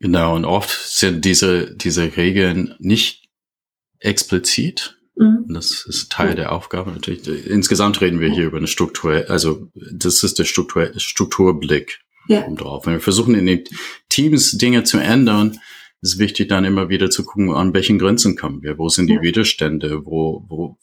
[0.00, 3.28] Genau, und oft sind diese, diese Regeln nicht
[3.98, 4.96] explizit.
[5.16, 5.46] Mhm.
[5.48, 7.26] Das ist Teil der Aufgabe natürlich.
[7.46, 12.48] Insgesamt reden wir hier über eine Struktur, also das ist der Struktur, Strukturblick ja.
[12.48, 12.86] drauf.
[12.86, 13.64] Wenn wir versuchen, in den
[14.08, 15.58] Teams Dinge zu ändern,
[16.00, 19.14] ist wichtig, dann immer wieder zu gucken, an welchen Grenzen kommen wir, wo sind die
[19.14, 19.22] ja.
[19.22, 20.78] Widerstände, wo, wo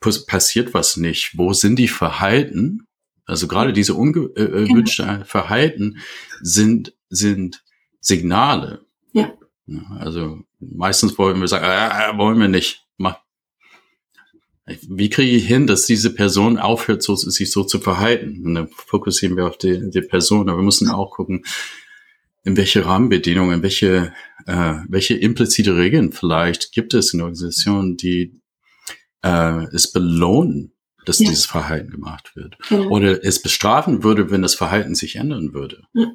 [0.00, 2.86] passiert was nicht, wo sind die Verhalten,
[3.24, 5.24] also gerade diese ungewünschte äh, genau.
[5.24, 5.98] Verhalten
[6.42, 7.62] sind, sind
[8.00, 8.84] Signale.
[9.12, 9.32] Ja.
[9.98, 12.86] Also meistens wollen wir sagen, äh, wollen wir nicht.
[12.96, 13.18] Mach.
[14.66, 18.42] Wie kriege ich hin, dass diese Person aufhört, so, sich so zu verhalten?
[18.44, 21.44] Und dann fokussieren wir auf die, die Person, aber wir müssen auch gucken,
[22.44, 24.12] in welche Rahmenbedingungen, in welche,
[24.46, 28.40] äh, welche implizite Regeln vielleicht gibt es in Organisationen, die
[29.22, 30.72] äh, es belohnen,
[31.04, 31.28] dass ja.
[31.28, 32.56] dieses Verhalten gemacht wird.
[32.68, 32.88] Genau.
[32.88, 35.82] Oder es bestrafen würde, wenn das Verhalten sich ändern würde.
[35.94, 36.12] Ja.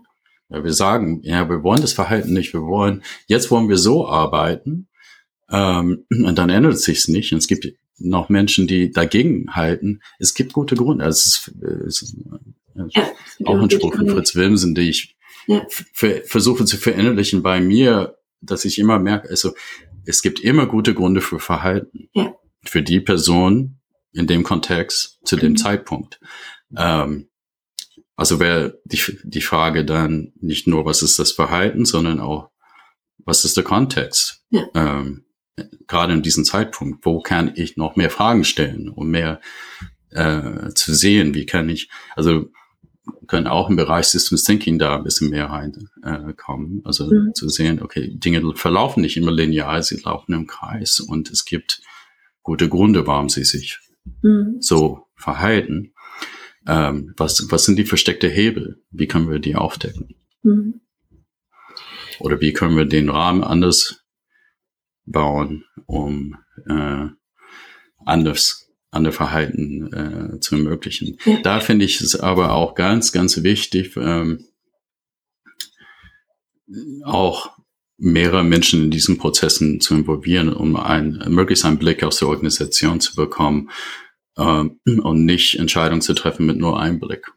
[0.50, 4.08] Weil wir sagen, ja, wir wollen das Verhalten nicht, wir wollen, jetzt wollen wir so
[4.08, 4.88] arbeiten,
[5.50, 7.32] ähm, und dann ändert es sich nicht.
[7.32, 10.02] Und es gibt noch Menschen, die dagegen halten.
[10.20, 11.06] Es gibt gute Gründe.
[11.06, 12.18] Also es ist, es ist
[12.96, 13.12] ja,
[13.46, 15.16] auch ein Spruch von Fritz Wilmsen, die ich
[15.48, 15.66] ja.
[15.94, 19.54] versuche zu verinnerlichen bei mir, dass ich immer merke, also
[20.06, 22.10] es gibt immer gute Gründe für Verhalten.
[22.14, 22.36] Ja.
[22.66, 23.80] Für die Person
[24.14, 25.58] in dem Kontext zu dem mhm.
[25.58, 26.20] Zeitpunkt.
[26.78, 27.30] Ähm,
[28.16, 32.50] also wäre die, die Frage dann nicht nur, was ist das Verhalten, sondern auch,
[33.18, 34.44] was ist der Kontext?
[34.50, 34.68] Ja.
[34.76, 35.26] Ähm,
[35.88, 39.40] gerade in diesem Zeitpunkt, wo kann ich noch mehr Fragen stellen, um mehr
[40.10, 42.52] äh, zu sehen, wie kann ich, also
[43.28, 46.80] können auch im Bereich Systems Thinking da ein bisschen mehr reinkommen.
[46.80, 47.34] Äh, also mhm.
[47.34, 51.82] zu sehen, okay, Dinge verlaufen nicht immer linear, sie laufen im Kreis und es gibt
[52.44, 53.80] gute Gründe, warum sie sich
[54.22, 54.58] mhm.
[54.60, 55.93] so verhalten.
[56.68, 58.82] Ähm, was, was sind die versteckte Hebel?
[58.92, 60.16] Wie können wir die aufdecken?
[60.44, 60.82] Mhm.
[62.20, 64.04] Oder wie können wir den Rahmen anders
[65.06, 67.08] bauen, um äh,
[68.06, 71.18] anders andere Verhalten äh, zu ermöglichen.
[71.26, 71.42] Ja.
[71.42, 74.46] Da finde ich es aber auch ganz, ganz wichtig, ähm,
[77.04, 77.58] auch
[77.98, 83.00] mehrere Menschen in diesen Prozessen zu involvieren, um ein, möglichst einen Blick auf die Organisation
[83.00, 83.70] zu bekommen
[84.38, 87.32] ähm, und nicht Entscheidungen zu treffen mit nur einem Blick.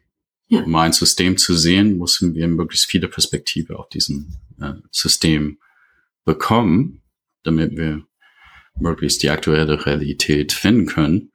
[0.49, 0.63] Ja.
[0.63, 5.59] Um ein System zu sehen, müssen wir möglichst viele Perspektive auf diesem äh, System
[6.25, 7.03] bekommen,
[7.43, 8.03] damit wir
[8.79, 11.33] möglichst die aktuelle Realität finden können.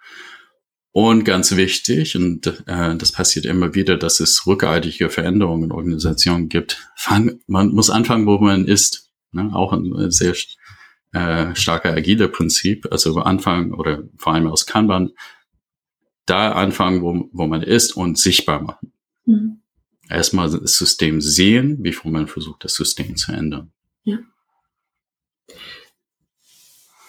[0.93, 6.49] Und ganz wichtig, und äh, das passiert immer wieder, dass es rückgeitige Veränderungen in Organisationen
[6.49, 6.85] gibt.
[6.97, 9.09] Fang, man muss anfangen, wo man ist.
[9.31, 9.49] Ne?
[9.53, 10.35] Auch ein sehr
[11.13, 12.87] äh, starker agile Prinzip.
[12.91, 15.11] Also anfangen oder vor allem aus Kanban
[16.25, 18.93] da anfangen, wo, wo man ist und sichtbar machen.
[19.25, 19.61] Mhm.
[20.09, 23.71] Erstmal das System sehen, bevor man versucht, das System zu ändern.
[24.03, 24.19] Ja.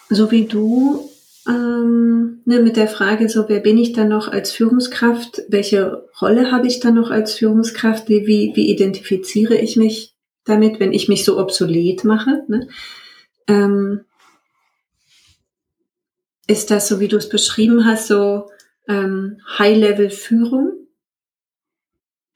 [0.09, 1.09] So wie du
[1.47, 5.41] ähm, ne, mit der Frage, so wer bin ich dann noch als Führungskraft?
[5.49, 8.07] Welche Rolle habe ich dann noch als Führungskraft?
[8.07, 12.43] Wie, wie, identifiziere ich mich damit, wenn ich mich so obsolet mache?
[12.47, 12.69] Ne?
[13.47, 14.05] Ähm,
[16.47, 18.49] ist das so, wie du es beschrieben hast, so
[18.87, 20.87] ähm, High-Level-Führung.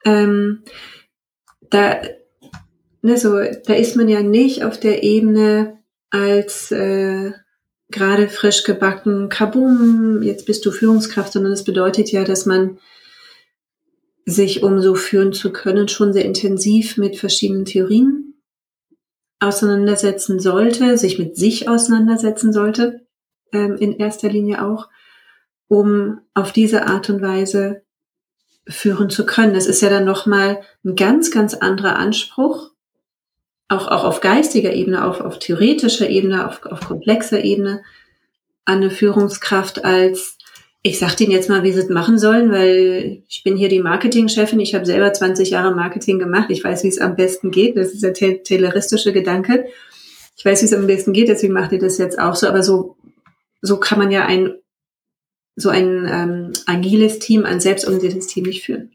[0.06, 0.64] Ähm,
[1.70, 2.02] da,
[3.02, 5.80] ne, so, da ist man ja nicht auf der Ebene
[6.10, 7.32] als äh,
[7.90, 12.80] gerade frisch gebacken, kabum, jetzt bist du Führungskraft, sondern es bedeutet ja, dass man
[14.26, 18.42] sich, um so führen zu können, schon sehr intensiv mit verschiedenen Theorien
[19.40, 23.08] auseinandersetzen sollte, sich mit sich auseinandersetzen sollte,
[23.54, 24.90] ähm, in erster Linie auch
[25.68, 27.82] um auf diese Art und Weise
[28.68, 29.54] führen zu können.
[29.54, 32.72] Das ist ja dann nochmal ein ganz, ganz anderer Anspruch,
[33.70, 37.84] auch, auch auf geistiger Ebene, auf, auf theoretischer Ebene, auf, auf komplexer Ebene
[38.66, 40.38] an eine Führungskraft als
[40.84, 43.82] ich sag denen jetzt mal, wie sie es machen sollen, weil ich bin hier die
[43.82, 44.60] Marketingchefin.
[44.60, 46.50] Ich habe selber 20 Jahre Marketing gemacht.
[46.50, 47.76] Ich weiß, wie es am besten geht.
[47.76, 49.66] Das ist der tayloristische Gedanke.
[50.38, 52.48] Ich weiß, wie es am besten geht, deswegen macht ihr das jetzt auch so.
[52.48, 52.96] Aber so,
[53.62, 54.54] so kann man ja ein
[55.58, 58.92] so ein ähm, agiles Team, ein selbstorganisiertes Team nicht führen.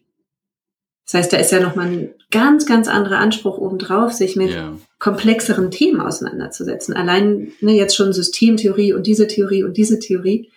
[1.05, 4.79] Das heißt, da ist ja nochmal ein ganz, ganz anderer Anspruch obendrauf, sich mit yeah.
[5.01, 6.95] komplexeren Themen auseinanderzusetzen.
[6.95, 10.51] Allein ne, jetzt schon Systemtheorie und diese Theorie und diese Theorie.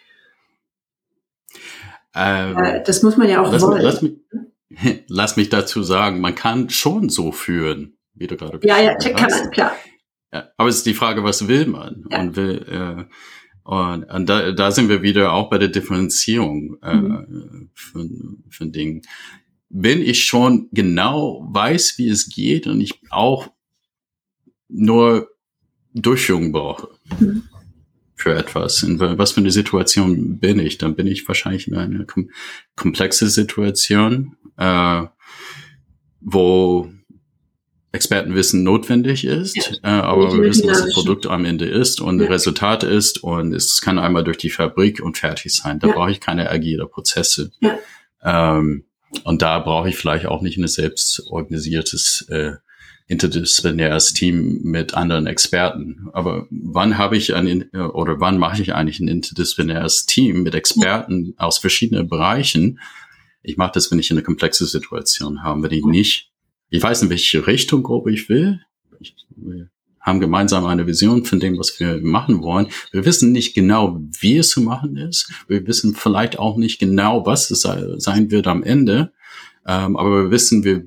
[2.13, 3.81] Ähm, äh, das muss man ja auch lass, wollen.
[3.81, 4.13] Lass mich,
[5.07, 9.31] lass mich dazu sagen, man kann schon so führen, wie du gerade Ja, ja, kann
[9.31, 9.75] man, klar.
[10.31, 12.05] Ja, aber es ist die Frage, was will man?
[12.11, 12.19] Ja.
[12.19, 13.03] Und will, äh,
[13.65, 17.71] und, und da, da sind wir wieder auch bei der Differenzierung äh, mhm.
[17.73, 19.01] von, von Dingen.
[19.69, 23.49] Wenn ich schon genau weiß, wie es geht und ich auch
[24.69, 25.29] nur
[25.95, 27.41] Durchführung brauche mhm.
[28.13, 32.05] für etwas, in was für eine Situation bin ich, dann bin ich wahrscheinlich in einer
[32.05, 32.29] kom
[32.75, 35.05] komplexe Situation, äh,
[36.21, 36.91] wo
[37.95, 39.73] Expertenwissen notwendig ist, ja.
[39.83, 42.27] äh, aber wir wissen, was das Produkt am Ende ist und ja.
[42.27, 45.79] Resultat ist und es kann einmal durch die Fabrik und fertig sein.
[45.79, 45.93] Da ja.
[45.93, 47.51] brauche ich keine agile Prozesse.
[48.23, 48.85] Ähm,
[49.23, 52.53] und da brauche ich vielleicht auch nicht ein selbstorganisiertes äh,
[53.07, 56.09] interdisziplinäres Team mit anderen Experten.
[56.13, 61.33] Aber wann habe ich ein oder wann mache ich eigentlich ein interdisziplinäres Team mit Experten
[61.37, 62.79] aus verschiedenen Bereichen?
[63.43, 66.31] Ich mache das, wenn ich eine komplexe Situation habe, wenn ich nicht
[66.69, 68.61] ich weiß, in welche Richtung grob ich will.
[68.99, 72.67] Ich, wir haben gemeinsam eine Vision von dem, was wir machen wollen.
[72.91, 75.31] Wir wissen nicht genau, wie es zu machen ist.
[75.47, 79.13] Wir wissen vielleicht auch nicht genau, was es sein wird am Ende.
[79.65, 80.85] Ähm, aber wir wissen, wir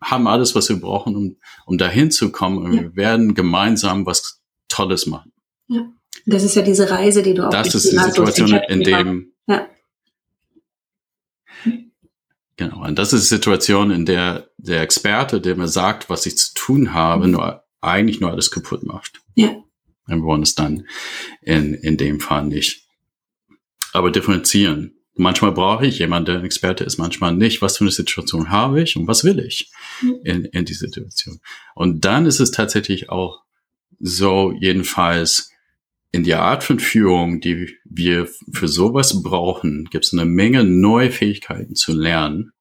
[0.00, 2.58] haben alles, was wir brauchen, um, um dahin zu kommen.
[2.58, 2.82] Und ja.
[2.82, 5.32] wir werden gemeinsam was Tolles machen.
[5.66, 5.92] Ja.
[6.26, 9.66] Das ist ja diese Reise, die du auch Das ist die Situation, in dem ja.
[12.60, 12.84] Genau.
[12.84, 16.52] Und das ist die Situation, in der der Experte, der mir sagt, was ich zu
[16.52, 17.32] tun habe, mhm.
[17.32, 19.22] nur eigentlich nur alles kaputt macht.
[19.34, 19.56] Ja.
[20.06, 20.86] Wir wollen es dann
[21.40, 22.86] in, in dem Fall nicht.
[23.94, 24.92] Aber differenzieren.
[25.14, 27.62] Manchmal brauche ich jemanden, der ein Experte ist, manchmal nicht.
[27.62, 29.70] Was für eine Situation habe ich und was will ich
[30.02, 30.20] mhm.
[30.24, 31.40] in, in dieser Situation?
[31.74, 33.40] Und dann ist es tatsächlich auch
[34.00, 35.49] so, jedenfalls,
[36.12, 41.10] in der Art von Führung, die wir für sowas brauchen, gibt es eine Menge neue
[41.10, 42.52] Fähigkeiten zu lernen,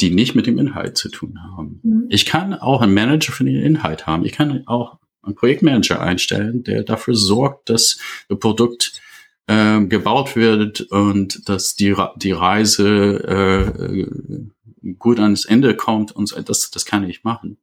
[0.00, 1.80] die nicht mit dem Inhalt zu tun haben.
[1.82, 2.06] Mhm.
[2.08, 4.24] Ich kann auch einen Manager für den Inhalt haben.
[4.24, 9.00] Ich kann auch einen Projektmanager einstellen, der dafür sorgt, dass das Produkt
[9.46, 16.40] äh, gebaut wird und dass die, die Reise äh, gut ans Ende kommt und so.
[16.40, 17.58] Das, das kann ich machen.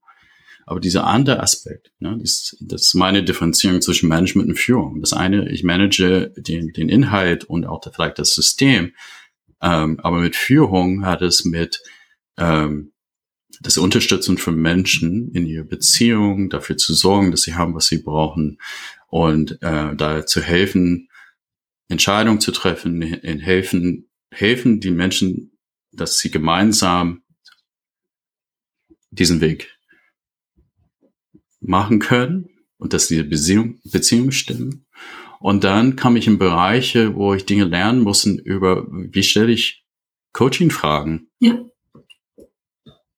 [0.71, 5.01] Aber dieser andere Aspekt, ne, das, das ist meine Differenzierung zwischen Management und Führung.
[5.01, 8.93] Das eine, ich manage den, den Inhalt und auch vielleicht das System.
[9.61, 11.83] Ähm, aber mit Führung hat es mit
[12.37, 12.93] ähm,
[13.59, 18.01] das Unterstützen von Menschen in ihrer Beziehung, dafür zu sorgen, dass sie haben, was sie
[18.01, 18.57] brauchen
[19.09, 21.09] und äh, da zu helfen,
[21.89, 25.51] Entscheidungen zu treffen, in helfen, helfen die Menschen,
[25.91, 27.23] dass sie gemeinsam
[29.09, 29.80] diesen Weg
[31.61, 34.85] machen können und dass diese Beziehung, Beziehungen stimmen.
[35.39, 39.85] Und dann kam ich in Bereiche, wo ich Dinge lernen musste über, wie stelle ich
[40.33, 41.29] Coaching-Fragen?
[41.39, 41.65] Ja.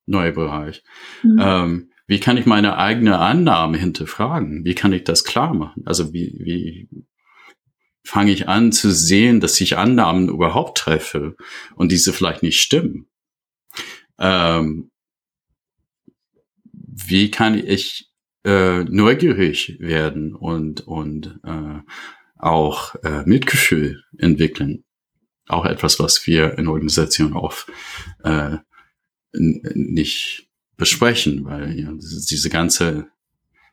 [0.06, 0.84] Neuer Bereich.
[1.24, 1.40] Mhm.
[1.40, 4.66] Ähm, wie kann ich meine eigene Annahme hinterfragen?
[4.66, 5.84] Wie kann ich das klar machen?
[5.86, 7.06] Also wie, wie
[8.06, 11.36] fange ich an zu sehen, dass ich Annahmen überhaupt treffe
[11.76, 13.08] und diese vielleicht nicht stimmen?
[14.20, 14.92] Ähm,
[16.72, 18.13] wie kann ich
[18.44, 21.80] äh, neugierig werden und, und äh,
[22.38, 24.84] auch äh, Mitgefühl entwickeln.
[25.48, 27.68] Auch etwas, was wir in Organisationen oft
[28.24, 28.58] äh,
[29.34, 30.48] nicht
[30.78, 33.08] besprechen, weil ja, diese ganze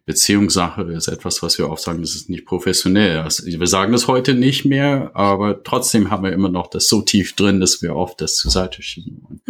[0.06, 3.18] Beziehungssache ist etwas, was wir oft sagen, das ist nicht professionell.
[3.18, 7.02] Also, wir sagen das heute nicht mehr, aber trotzdem haben wir immer noch das so
[7.02, 9.40] tief drin, dass wir oft das zur Seite schieben.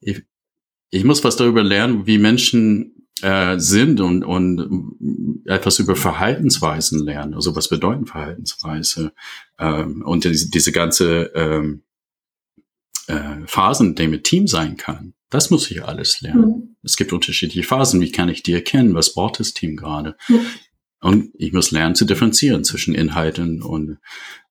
[0.00, 0.22] Ich,
[0.90, 7.34] ich muss was darüber lernen, wie Menschen äh, sind und, und etwas über Verhaltensweisen lernen.
[7.34, 9.12] Also was bedeuten Verhaltensweise?
[9.58, 11.82] Ähm, und diese, diese ganze ähm,
[13.06, 15.14] äh, Phasen, die mit Team sein kann.
[15.30, 16.46] Das muss ich alles lernen.
[16.46, 16.76] Mhm.
[16.82, 18.00] Es gibt unterschiedliche Phasen.
[18.00, 18.94] Wie kann ich die erkennen?
[18.94, 20.16] Was braucht das Team gerade?
[20.28, 20.40] Mhm.
[21.00, 23.98] Und ich muss lernen zu differenzieren zwischen Inhalten und,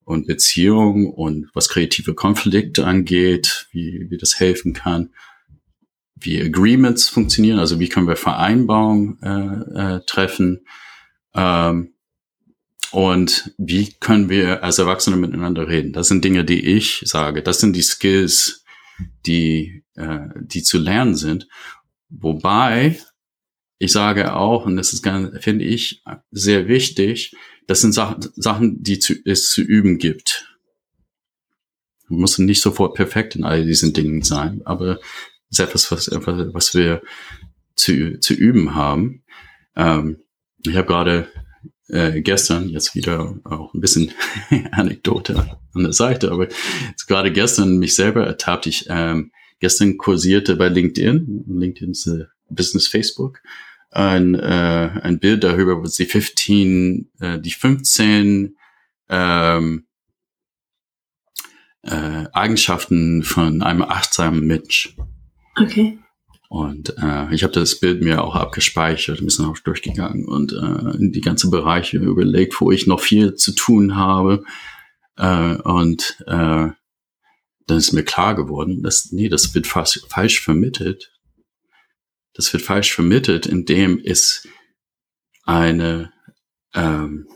[0.04, 5.10] und Beziehungen und was kreative Konflikte angeht, wie, wie das helfen kann,
[6.16, 10.66] wie Agreements funktionieren, also wie können wir Vereinbarungen äh, äh, treffen
[11.34, 11.94] ähm,
[12.90, 15.92] und wie können wir als Erwachsene miteinander reden.
[15.92, 17.42] Das sind Dinge, die ich sage.
[17.42, 18.64] Das sind die Skills,
[19.26, 21.48] die, äh, die zu lernen sind.
[22.08, 22.98] Wobei
[23.78, 27.36] ich sage auch, und das ist ganz, finde ich, sehr wichtig,
[27.66, 30.56] das sind Sachen, Sachen die zu, es zu üben gibt.
[32.08, 35.00] Man muss nicht sofort perfekt in all diesen Dingen sein, aber
[35.58, 37.02] ist etwas, was, was wir
[37.74, 39.22] zu, zu üben haben.
[39.76, 40.18] Ähm,
[40.66, 41.28] ich habe gerade
[41.88, 44.12] äh, gestern, jetzt wieder auch ein bisschen
[44.72, 46.48] Anekdote an der Seite, aber
[47.06, 48.66] gerade gestern mich selber ertappt.
[48.66, 49.30] Ich ähm,
[49.60, 53.40] gestern kursierte bei LinkedIn, LinkedIn ist äh, Business Facebook,
[53.90, 58.56] ein, äh, ein Bild darüber, wo die 15, äh, die 15
[59.08, 59.86] ähm,
[61.82, 64.96] äh, Eigenschaften von einem achtsamen Mensch.
[65.58, 65.98] Okay.
[66.48, 70.96] Und äh, ich habe das Bild mir auch abgespeichert, ein bisschen auch durchgegangen und äh,
[70.96, 74.44] in die ganze Bereiche überlegt, wo ich noch viel zu tun habe.
[75.16, 76.68] Äh, und äh,
[77.66, 81.10] dann ist mir klar geworden, dass nee, das wird fast falsch vermittelt
[82.36, 84.46] das wird falsch vermittelt, indem es
[85.44, 86.12] eine
[86.74, 87.28] ähm,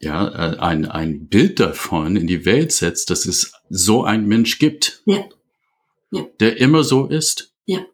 [0.00, 4.58] ja, äh, ein, ein Bild davon in die Welt setzt, dass es so ein Mensch
[4.58, 5.24] gibt, ja.
[6.12, 6.26] Ja.
[6.40, 7.54] der immer so ist.
[7.64, 7.84] Ja.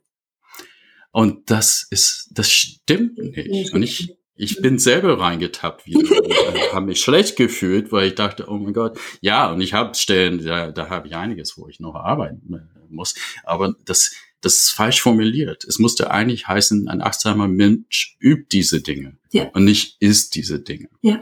[1.13, 3.73] Und das ist, das stimmt nicht.
[3.73, 8.15] Und ich, ich bin selber reingetappt wieder und äh, habe mich schlecht gefühlt, weil ich
[8.15, 11.69] dachte, oh mein Gott, ja, und ich habe Stellen, da, da habe ich einiges, wo
[11.69, 13.15] ich noch arbeiten äh, muss.
[13.45, 15.65] Aber das, das ist falsch formuliert.
[15.65, 19.49] Es musste eigentlich heißen, ein achtsamer Mensch übt diese Dinge ja.
[19.53, 20.89] und nicht ist diese Dinge.
[21.03, 21.21] Ja.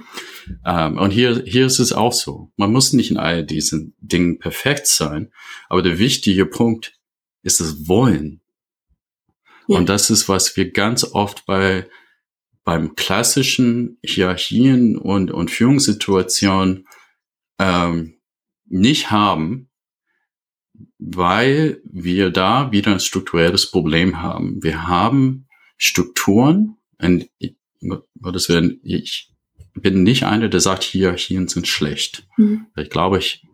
[0.64, 2.52] Ähm, und hier, hier ist es auch so.
[2.56, 5.32] Man muss nicht in all diesen Dingen perfekt sein,
[5.68, 6.92] aber der wichtige Punkt
[7.42, 8.40] ist das Wollen.
[9.68, 9.78] Ja.
[9.78, 11.88] Und das ist, was wir ganz oft bei
[12.66, 16.88] beim klassischen Hierarchien und, und Führungssituationen
[17.60, 18.18] ähm,
[18.64, 19.70] nicht haben,
[20.98, 24.62] weil wir da wieder ein strukturelles Problem haben.
[24.62, 25.46] Wir haben
[25.76, 27.28] Strukturen, und
[28.20, 29.32] Gottes Willen, ich
[29.74, 32.26] bin nicht einer, der sagt, Hierarchien sind schlecht.
[32.36, 32.66] Mhm.
[32.76, 33.46] Ich glaube, ich,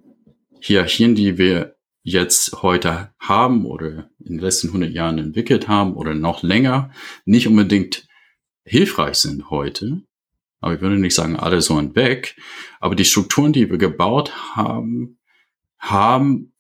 [0.61, 6.14] Hierarchien, die wir jetzt heute haben oder in den letzten 100 Jahren entwickelt haben oder
[6.14, 6.91] noch länger,
[7.25, 8.07] nicht unbedingt
[8.64, 10.03] hilfreich sind heute.
[10.61, 12.37] Aber ich würde nicht sagen, alle so ein weg.
[12.81, 15.18] Aber die Strukturen, die wir gebaut haben,
[15.79, 16.52] haben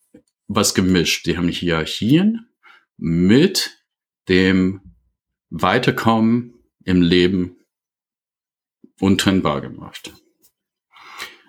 [0.54, 1.26] was gemischt.
[1.26, 2.48] Die haben Hierarchien
[2.96, 3.82] mit
[4.28, 4.80] dem
[5.50, 7.56] Weiterkommen im Leben
[9.00, 10.12] untrennbar gemacht.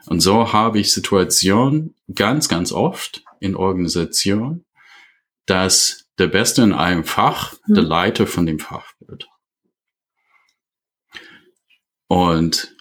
[0.05, 4.65] Und so habe ich Situationen ganz, ganz oft in Organisationen,
[5.45, 7.75] dass der Beste in einem Fach hm.
[7.75, 9.27] der Leiter von dem Fach wird.
[12.07, 12.75] Und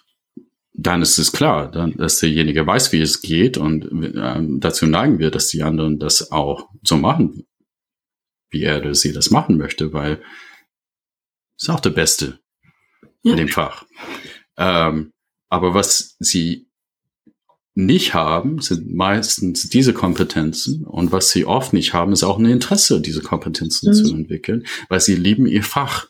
[0.82, 5.18] dann ist es klar, dann, dass derjenige weiß, wie es geht und ähm, dazu neigen
[5.18, 7.46] wir, dass die anderen das auch so machen,
[8.50, 10.22] wie er oder sie das machen möchte, weil
[11.60, 12.40] ist auch der Beste
[13.22, 13.32] ja.
[13.32, 13.84] in dem Fach.
[14.56, 15.12] Ähm,
[15.48, 16.68] aber was sie
[17.74, 22.44] nicht haben, sind meistens diese Kompetenzen und was sie oft nicht haben, ist auch ein
[22.44, 23.94] Interesse, diese Kompetenzen mhm.
[23.94, 26.08] zu entwickeln, weil sie lieben ihr Fach.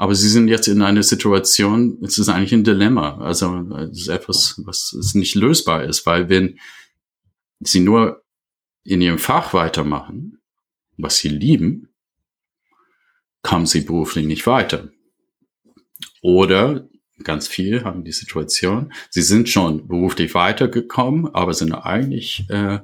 [0.00, 3.18] Aber sie sind jetzt in einer Situation, es ist eigentlich ein Dilemma.
[3.18, 6.58] Also es ist etwas, was nicht lösbar ist, weil wenn
[7.60, 8.24] sie nur
[8.82, 10.38] in ihrem Fach weitermachen,
[10.96, 11.90] was sie lieben,
[13.42, 14.88] kommen sie beruflich nicht weiter.
[16.22, 16.88] Oder
[17.22, 22.78] ganz viel haben die Situation, sie sind schon beruflich weitergekommen, aber sind eigentlich äh,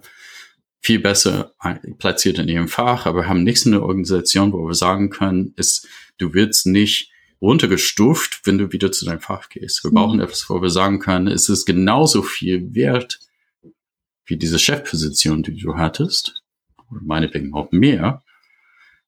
[0.82, 1.54] viel besser
[1.96, 5.88] platziert in ihrem Fach, aber haben nichts in der Organisation, wo wir sagen können, ist,
[6.18, 7.10] du wirst nicht
[7.40, 9.84] runtergestuft, wenn du wieder zu deinem Fach gehst.
[9.84, 9.94] Wir mhm.
[9.94, 13.20] brauchen etwas, wo wir sagen können, es ist genauso viel wert
[14.24, 16.42] wie diese Chefposition, die du hattest,
[16.90, 18.24] meinetwegen auch mehr.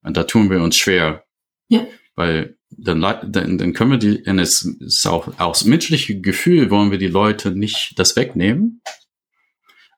[0.03, 1.25] Und da tun wir uns schwer.
[1.69, 1.87] Ja.
[2.15, 6.91] Weil dann, dann, dann können wir die, und es ist auch aus menschlichem Gefühl wollen
[6.91, 8.83] wir die Leute nicht das wegnehmen,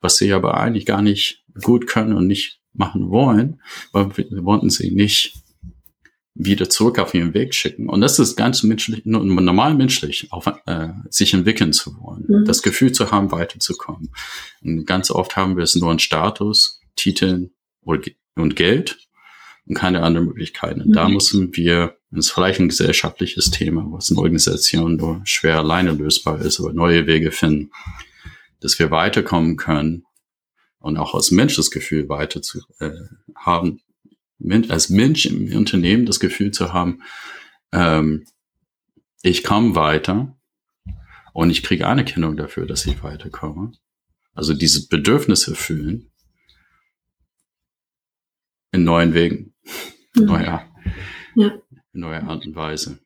[0.01, 3.61] was sie aber eigentlich gar nicht gut können und nicht machen wollen,
[3.93, 5.40] weil wir wollten sie nicht
[6.45, 7.89] wieder zurück auf ihren Weg schicken.
[7.89, 12.45] Und das ist ganz menschlich, normal menschlich, auf, äh, sich entwickeln zu wollen, mhm.
[12.47, 14.11] das Gefühl zu haben, weiterzukommen.
[14.63, 17.51] Und ganz oft haben wir es nur in Status, Titeln
[17.83, 18.99] und Geld.
[19.67, 20.81] und keine anderen Möglichkeiten.
[20.81, 21.15] Und da mhm.
[21.15, 26.41] müssen wir, das ist vielleicht ein gesellschaftliches Thema, was in Organisationen nur schwer alleine lösbar
[26.41, 27.71] ist, aber neue Wege finden,
[28.61, 30.05] dass wir weiterkommen können
[30.79, 32.91] und auch als Mensch das Gefühl weiter zu äh,
[33.37, 33.81] haben,
[34.69, 37.03] als Mensch im Unternehmen das Gefühl zu haben,
[37.73, 38.25] ähm,
[39.23, 40.37] ich komme weiter
[41.33, 43.73] und ich kriege Anerkennung dafür, dass ich weiterkomme.
[44.35, 46.11] Also diese Bedürfnisse fühlen
[48.73, 49.55] in neuen Wegen,
[50.15, 50.25] mhm.
[50.25, 50.67] neuer,
[51.35, 51.53] ja.
[51.93, 52.99] in neuer Art und Weise.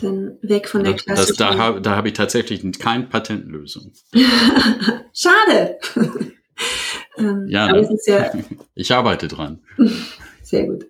[0.00, 1.34] Dann weg von der Klasse.
[1.36, 3.92] da habe da hab ich tatsächlich keine Patentlösung.
[5.12, 5.78] Schade.
[7.18, 7.98] ähm, ja, ne?
[8.06, 8.32] ja,
[8.74, 9.60] ich arbeite dran.
[10.50, 10.86] Sehr gut.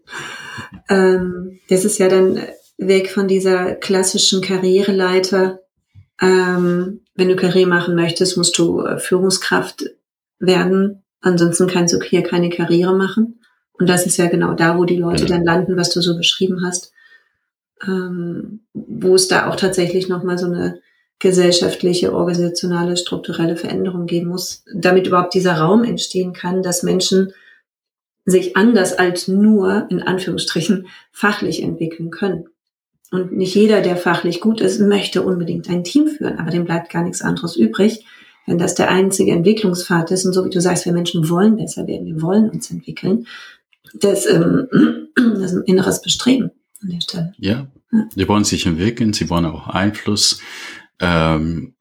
[0.89, 2.41] Ähm, das ist ja dann
[2.79, 5.61] weg von dieser klassischen Karriereleiter.
[6.19, 9.85] Ähm, wenn du Karriere machen möchtest, musst du äh, Führungskraft
[10.39, 11.03] werden.
[11.21, 13.43] Ansonsten kannst du hier keine Karriere machen.
[13.75, 16.65] Und das ist ja genau da, wo die Leute dann landen, was du so beschrieben
[16.65, 16.95] hast.
[17.87, 20.81] Ähm, wo es da auch tatsächlich nochmal so eine
[21.19, 27.35] gesellschaftliche, organisationale, strukturelle Veränderung geben muss, damit überhaupt dieser Raum entstehen kann, dass Menschen
[28.25, 32.47] sich anders als nur, in Anführungsstrichen, fachlich entwickeln können.
[33.11, 36.91] Und nicht jeder, der fachlich gut ist, möchte unbedingt ein Team führen, aber dem bleibt
[36.91, 38.05] gar nichts anderes übrig,
[38.47, 40.25] wenn das der einzige Entwicklungspfad ist.
[40.27, 43.27] Und so wie du sagst, wir Menschen wollen besser werden, wir wollen uns entwickeln.
[43.95, 44.69] Das, ähm,
[45.17, 46.53] das ist ein inneres Bestreben
[46.83, 47.33] an der Stelle.
[47.39, 48.09] Ja, ja.
[48.15, 50.41] sie wollen sich entwickeln, sie wollen auch Einfluss.
[51.01, 51.75] Ähm,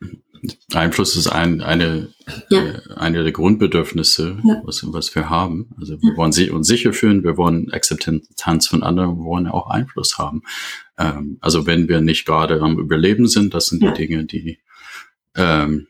[0.74, 2.10] Einfluss ist ein, eine,
[2.50, 2.64] ja.
[2.64, 4.62] äh, eine der Grundbedürfnisse, ja.
[4.64, 5.70] was, was wir haben.
[5.80, 6.18] Also wir ja.
[6.18, 10.44] wollen sie uns sicher fühlen, wir wollen Akzeptanz von anderen, wir wollen auch Einfluss haben.
[10.98, 14.60] Ähm, also wenn wir nicht gerade am Überleben sind, das sind die Dinge, die
[15.36, 15.88] ähm,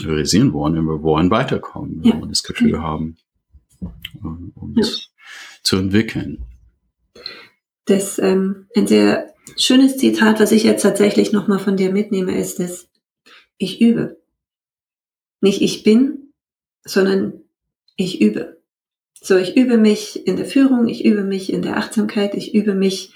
[0.00, 3.16] realisieren wollen und wir wollen weiterkommen, wir wollen das Gefühl haben,
[3.80, 5.10] äh, uns
[5.62, 6.44] zu entwickeln.
[7.84, 12.58] Das ähm, ein sehr schönes Zitat, was ich jetzt tatsächlich nochmal von dir mitnehme, ist
[12.58, 12.88] das
[13.62, 14.20] ich übe.
[15.40, 16.32] Nicht ich bin,
[16.84, 17.40] sondern
[17.96, 18.60] ich übe.
[19.14, 22.74] So, ich übe mich in der Führung, ich übe mich in der Achtsamkeit, ich übe
[22.74, 23.12] mich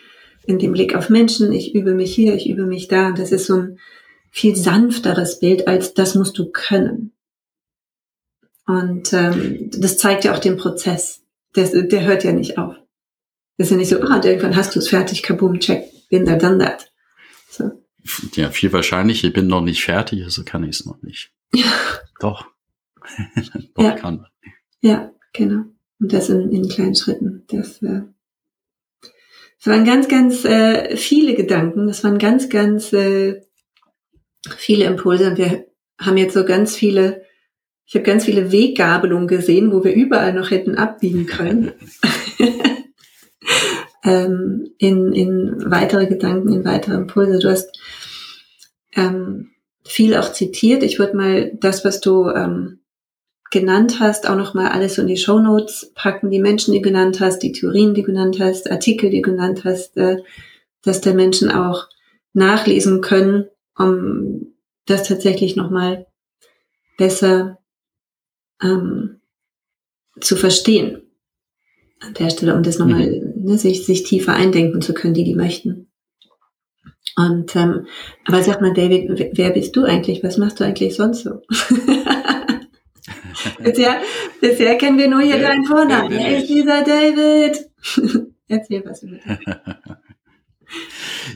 [0.47, 3.13] in dem Blick auf Menschen, ich übe mich hier, ich übe mich da.
[3.13, 3.79] Das ist so ein
[4.31, 7.13] viel sanfteres Bild als das musst du können.
[8.67, 11.23] Und ähm, das zeigt ja auch den Prozess.
[11.55, 12.75] Der, der hört ja nicht auf.
[13.57, 16.37] Das ist ja nicht so, ah, irgendwann hast du es fertig, kabum, check, bin da,
[16.37, 16.93] done that.
[18.35, 21.33] Ja, viel wahrscheinlich, ich bin noch nicht fertig, also kann ich es noch nicht.
[21.55, 21.65] Ja.
[22.21, 22.47] Doch.
[23.75, 23.93] Doch ja.
[23.93, 24.27] kann man.
[24.81, 25.65] Ja, genau.
[25.99, 27.45] Und das in, in kleinen Schritten.
[27.49, 28.03] Das, äh,
[29.59, 31.87] das waren ganz, ganz äh, viele Gedanken.
[31.87, 33.43] Das waren ganz, ganz äh,
[34.57, 35.31] viele Impulse.
[35.31, 35.67] Und wir
[35.99, 37.25] haben jetzt so ganz viele,
[37.87, 41.73] ich habe ganz viele Weggabelungen gesehen, wo wir überall noch hätten abbiegen können.
[44.07, 47.41] ähm, in, in weitere Gedanken, in weitere Impulse.
[47.41, 47.77] Du hast
[48.95, 49.51] ähm,
[49.85, 50.83] viel auch zitiert.
[50.85, 52.79] Ich würde mal das, was du ähm,
[53.51, 56.31] genannt hast, auch noch mal alles in die Show Notes packen.
[56.31, 59.31] Die Menschen, die du genannt hast, die Theorien, die du genannt hast, Artikel, die du
[59.31, 60.19] genannt hast, äh,
[60.83, 61.89] dass der Menschen auch
[62.33, 63.47] nachlesen können,
[63.77, 64.55] um
[64.87, 66.07] das tatsächlich noch mal
[66.97, 67.59] besser
[68.63, 69.21] ähm,
[70.21, 71.03] zu verstehen
[72.01, 75.25] an der Stelle, um das nochmal mhm ne, sich, sich tiefer eindenken zu können, die
[75.25, 75.89] die möchten.
[77.17, 77.87] Und ähm,
[78.27, 80.23] aber sag mal, David, wer bist du eigentlich?
[80.23, 81.41] Was machst du eigentlich sonst so?
[83.63, 84.01] bisher,
[84.41, 86.11] bisher kennen wir nur hier deinen Vornamen.
[86.11, 87.71] Wer ist dieser David?
[88.49, 89.25] Erzähl was über dich.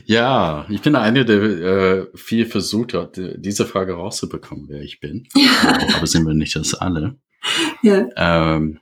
[0.05, 5.25] Ja, ich bin einer, der äh, viel versucht hat, diese Frage rauszubekommen, wer ich bin.
[5.35, 5.77] Ja.
[5.95, 7.15] Aber sind wir nicht das alle.
[7.81, 8.07] Ja.
[8.17, 8.81] Ähm,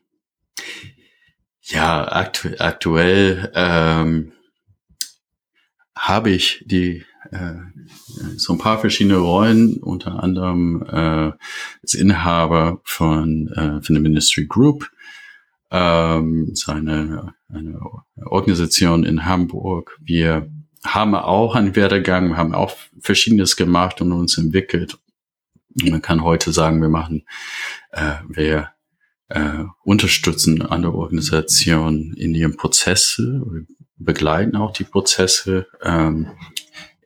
[1.70, 4.32] ja, aktu aktuell ähm,
[5.96, 7.56] habe ich die äh,
[8.38, 11.32] so ein paar verschiedene Rollen, unter anderem äh,
[11.82, 14.90] als Inhaber von, äh, von der Ministry Group,
[15.72, 17.80] ähm, seine eine
[18.26, 19.98] Organisation in Hamburg.
[20.02, 20.50] Wir
[20.86, 24.98] haben auch einen Werdegang, haben auch Verschiedenes gemacht und uns entwickelt.
[25.84, 27.26] Man kann heute sagen, wir machen,
[27.92, 28.72] äh, wir
[29.30, 33.66] äh, unterstützen andere Organisationen in ihren Prozesse,
[33.98, 36.28] begleiten auch die Prozesse, ähm,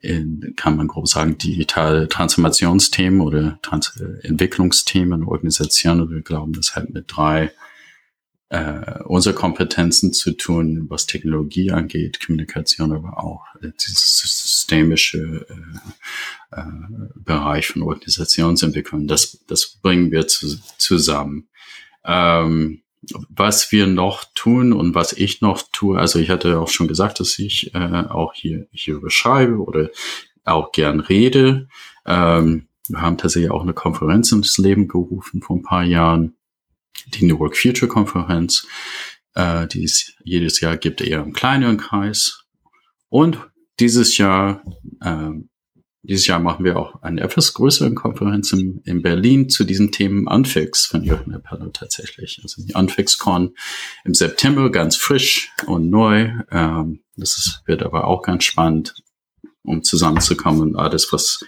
[0.01, 6.09] in, kann man grob sagen, digitale Transformationsthemen oder Trans Entwicklungsthemen in Organisationen.
[6.09, 7.51] Wir glauben, das hat mit drei
[8.49, 16.59] äh, unsere Kompetenzen zu tun, was Technologie angeht, Kommunikation, aber auch äh, dieses systemische äh,
[16.59, 16.63] äh,
[17.15, 19.07] Bereich von Organisationsentwicklung.
[19.07, 21.47] Das, das bringen wir zu, zusammen.
[22.05, 22.83] Ähm,
[23.29, 27.19] was wir noch tun und was ich noch tue, also ich hatte auch schon gesagt,
[27.19, 29.89] dass ich äh, auch hier, hier beschreibe oder
[30.45, 31.67] auch gern rede.
[32.05, 36.35] Ähm, wir haben tatsächlich auch eine Konferenz ins Leben gerufen vor ein paar Jahren,
[37.07, 38.67] die New Work Future Konferenz,
[39.35, 42.45] äh, die es jedes Jahr gibt, eher im kleineren Kreis.
[43.09, 43.39] Und
[43.79, 44.63] dieses Jahr
[45.03, 45.49] ähm,
[46.03, 50.27] dieses Jahr machen wir auch eine etwas größere Konferenz in, in Berlin zu diesen Themen
[50.27, 52.41] Unfix von Jürgen Appello tatsächlich.
[52.43, 53.55] Also die UnfixCon
[54.03, 56.29] im September, ganz frisch und neu.
[56.51, 58.95] Ähm, das ist, wird aber auch ganz spannend,
[59.63, 61.45] um zusammenzukommen und alles, was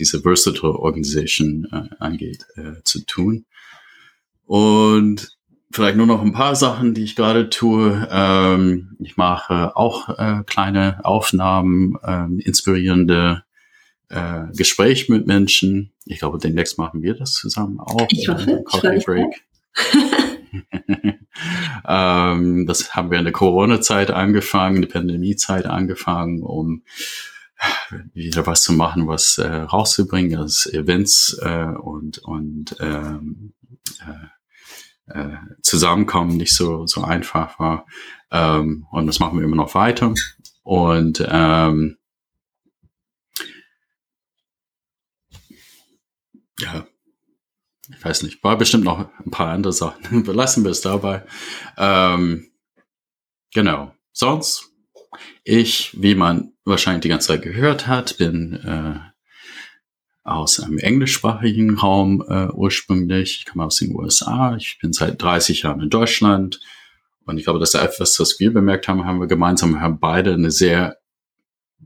[0.00, 3.46] diese Versatile Organization äh, angeht, äh, zu tun.
[4.44, 5.38] Und
[5.70, 8.08] vielleicht nur noch ein paar Sachen, die ich gerade tue.
[8.10, 13.44] Ähm, ich mache auch äh, kleine Aufnahmen, äh, inspirierende
[14.08, 15.92] äh, Gespräch mit Menschen.
[16.04, 18.06] Ich glaube, demnächst machen wir das zusammen auch.
[18.10, 18.62] Ich hoffe.
[18.64, 19.44] Coffee Break.
[21.86, 26.82] ähm, das haben wir in der Corona-Zeit angefangen, die Pandemie-Zeit angefangen, um
[28.12, 33.54] wieder was zu machen, was äh, rauszubringen, als Events äh, und und ähm,
[34.00, 37.86] äh, äh, Zusammenkommen nicht so so einfach war.
[38.30, 40.12] Ähm, und das machen wir immer noch weiter.
[40.62, 41.96] Und ähm,
[46.58, 46.86] ja,
[47.90, 50.22] ich weiß nicht, war bestimmt noch ein paar andere Sachen.
[50.24, 51.24] Belassen wir es dabei.
[51.76, 52.50] Ähm,
[53.52, 53.94] genau.
[54.12, 54.70] Sonst,
[55.42, 58.98] ich, wie man wahrscheinlich die ganze Zeit gehört hat, bin äh,
[60.22, 63.38] aus einem englischsprachigen Raum äh, ursprünglich.
[63.40, 64.56] Ich komme aus den USA.
[64.56, 66.60] Ich bin seit 30 Jahren in Deutschland.
[67.26, 70.32] Und ich glaube, das ist etwas, was wir bemerkt haben, haben wir gemeinsam, haben beide
[70.32, 70.98] eine sehr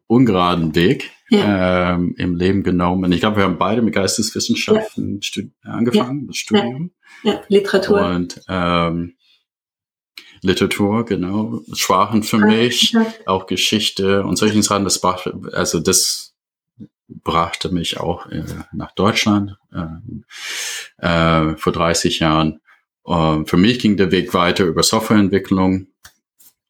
[0.07, 1.95] ungeraden Weg ja.
[1.95, 3.05] ähm, im Leben genommen.
[3.05, 5.70] Und ich glaube, wir haben beide mit Geisteswissenschaften ja.
[5.70, 6.93] angefangen, das Studium.
[7.22, 7.43] Ja.
[7.49, 8.07] Literatur.
[8.07, 9.14] Und ähm,
[10.43, 11.62] Literatur, genau.
[11.72, 14.84] Sprachen für mich, auch Geschichte und solche Sachen.
[14.84, 16.34] Das brachte, also das
[17.09, 22.61] brachte mich auch äh, nach Deutschland äh, äh, vor 30 Jahren.
[23.07, 25.86] Uh, für mich ging der Weg weiter über Softwareentwicklung,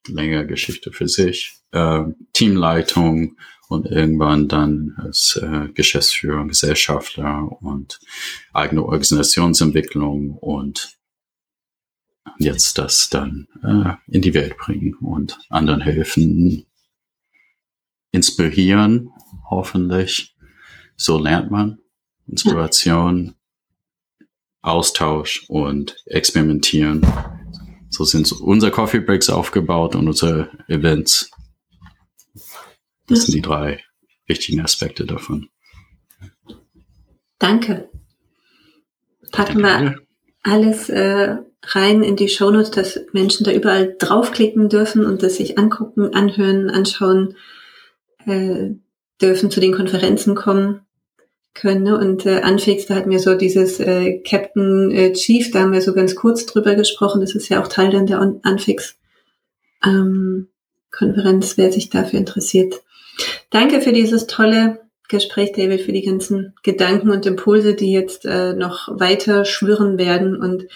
[0.07, 2.03] längere Geschichte für sich, äh,
[2.33, 3.37] Teamleitung
[3.69, 7.99] und irgendwann dann als äh, Geschäftsführer, Gesellschafter und
[8.51, 10.97] eigene Organisationsentwicklung und
[12.39, 16.65] jetzt das dann äh, in die Welt bringen und anderen helfen,
[18.11, 19.11] inspirieren,
[19.49, 20.35] hoffentlich.
[20.95, 21.79] So lernt man
[22.27, 23.35] Inspiration,
[24.61, 27.05] Austausch und Experimentieren.
[27.89, 31.31] So sind unsere Coffee Breaks aufgebaut und unsere Events.
[33.09, 33.83] Das sind die drei
[34.27, 35.49] wichtigen Aspekte davon.
[37.39, 37.89] Danke.
[39.31, 39.95] Packen wir
[40.43, 45.57] alles äh, rein in die Shownotes, dass Menschen da überall draufklicken dürfen und das sich
[45.57, 47.35] angucken, anhören, anschauen
[48.25, 48.71] äh,
[49.21, 50.81] dürfen, zu den Konferenzen kommen
[51.53, 51.83] können.
[51.83, 51.97] Ne?
[51.97, 55.81] Und äh, Anfix, da hatten wir so dieses äh, Captain äh, Chief, da haben wir
[55.81, 57.21] so ganz kurz drüber gesprochen.
[57.21, 58.95] Das ist ja auch Teil dann der Anfix
[59.83, 60.47] ähm,
[60.91, 62.81] Konferenz, wer sich dafür interessiert.
[63.49, 68.53] Danke für dieses tolle Gespräch, David, für die ganzen Gedanken und Impulse, die jetzt äh,
[68.53, 70.35] noch weiter schwirren werden.
[70.35, 70.67] Und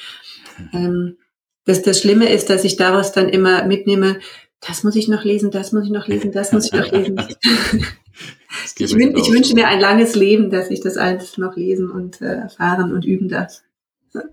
[0.73, 1.17] ähm,
[1.65, 4.19] das, das Schlimme ist, dass ich daraus dann immer mitnehme,
[4.59, 7.15] das muss ich noch lesen, das muss ich noch lesen, das muss ich noch lesen.
[8.77, 12.21] ich, wün ich wünsche mir ein langes Leben, dass ich das alles noch lesen und
[12.21, 13.61] äh, erfahren und üben darf.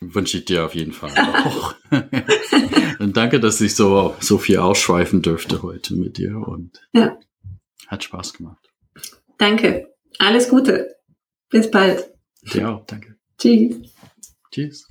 [0.00, 1.10] Wünsche ich dir auf jeden Fall
[1.44, 1.74] auch.
[3.00, 7.18] und danke, dass ich so, so viel ausschweifen dürfte heute mit dir und ja.
[7.90, 8.70] Hat Spaß gemacht.
[9.38, 9.94] Danke.
[10.18, 10.96] Alles Gute.
[11.50, 12.10] Bis bald.
[12.54, 12.86] Dir auch.
[12.86, 13.16] Danke.
[13.38, 13.76] Tschüss.
[14.50, 14.88] Tschüss.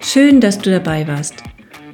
[0.00, 1.42] Schön, dass du dabei warst.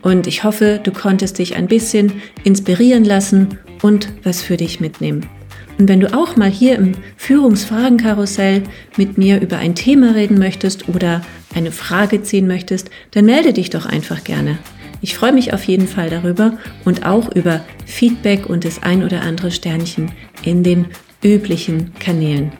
[0.02, 5.28] Und ich hoffe, du konntest dich ein bisschen inspirieren lassen und was für dich mitnehmen.
[5.78, 8.64] Und wenn du auch mal hier im Führungsfragenkarussell
[8.96, 11.22] mit mir über ein Thema reden möchtest oder
[11.54, 14.58] eine Frage ziehen möchtest, dann melde dich doch einfach gerne.
[15.00, 19.22] Ich freue mich auf jeden Fall darüber und auch über Feedback und das ein oder
[19.22, 20.10] andere Sternchen
[20.42, 20.86] in den
[21.22, 22.52] üblichen Kanälen.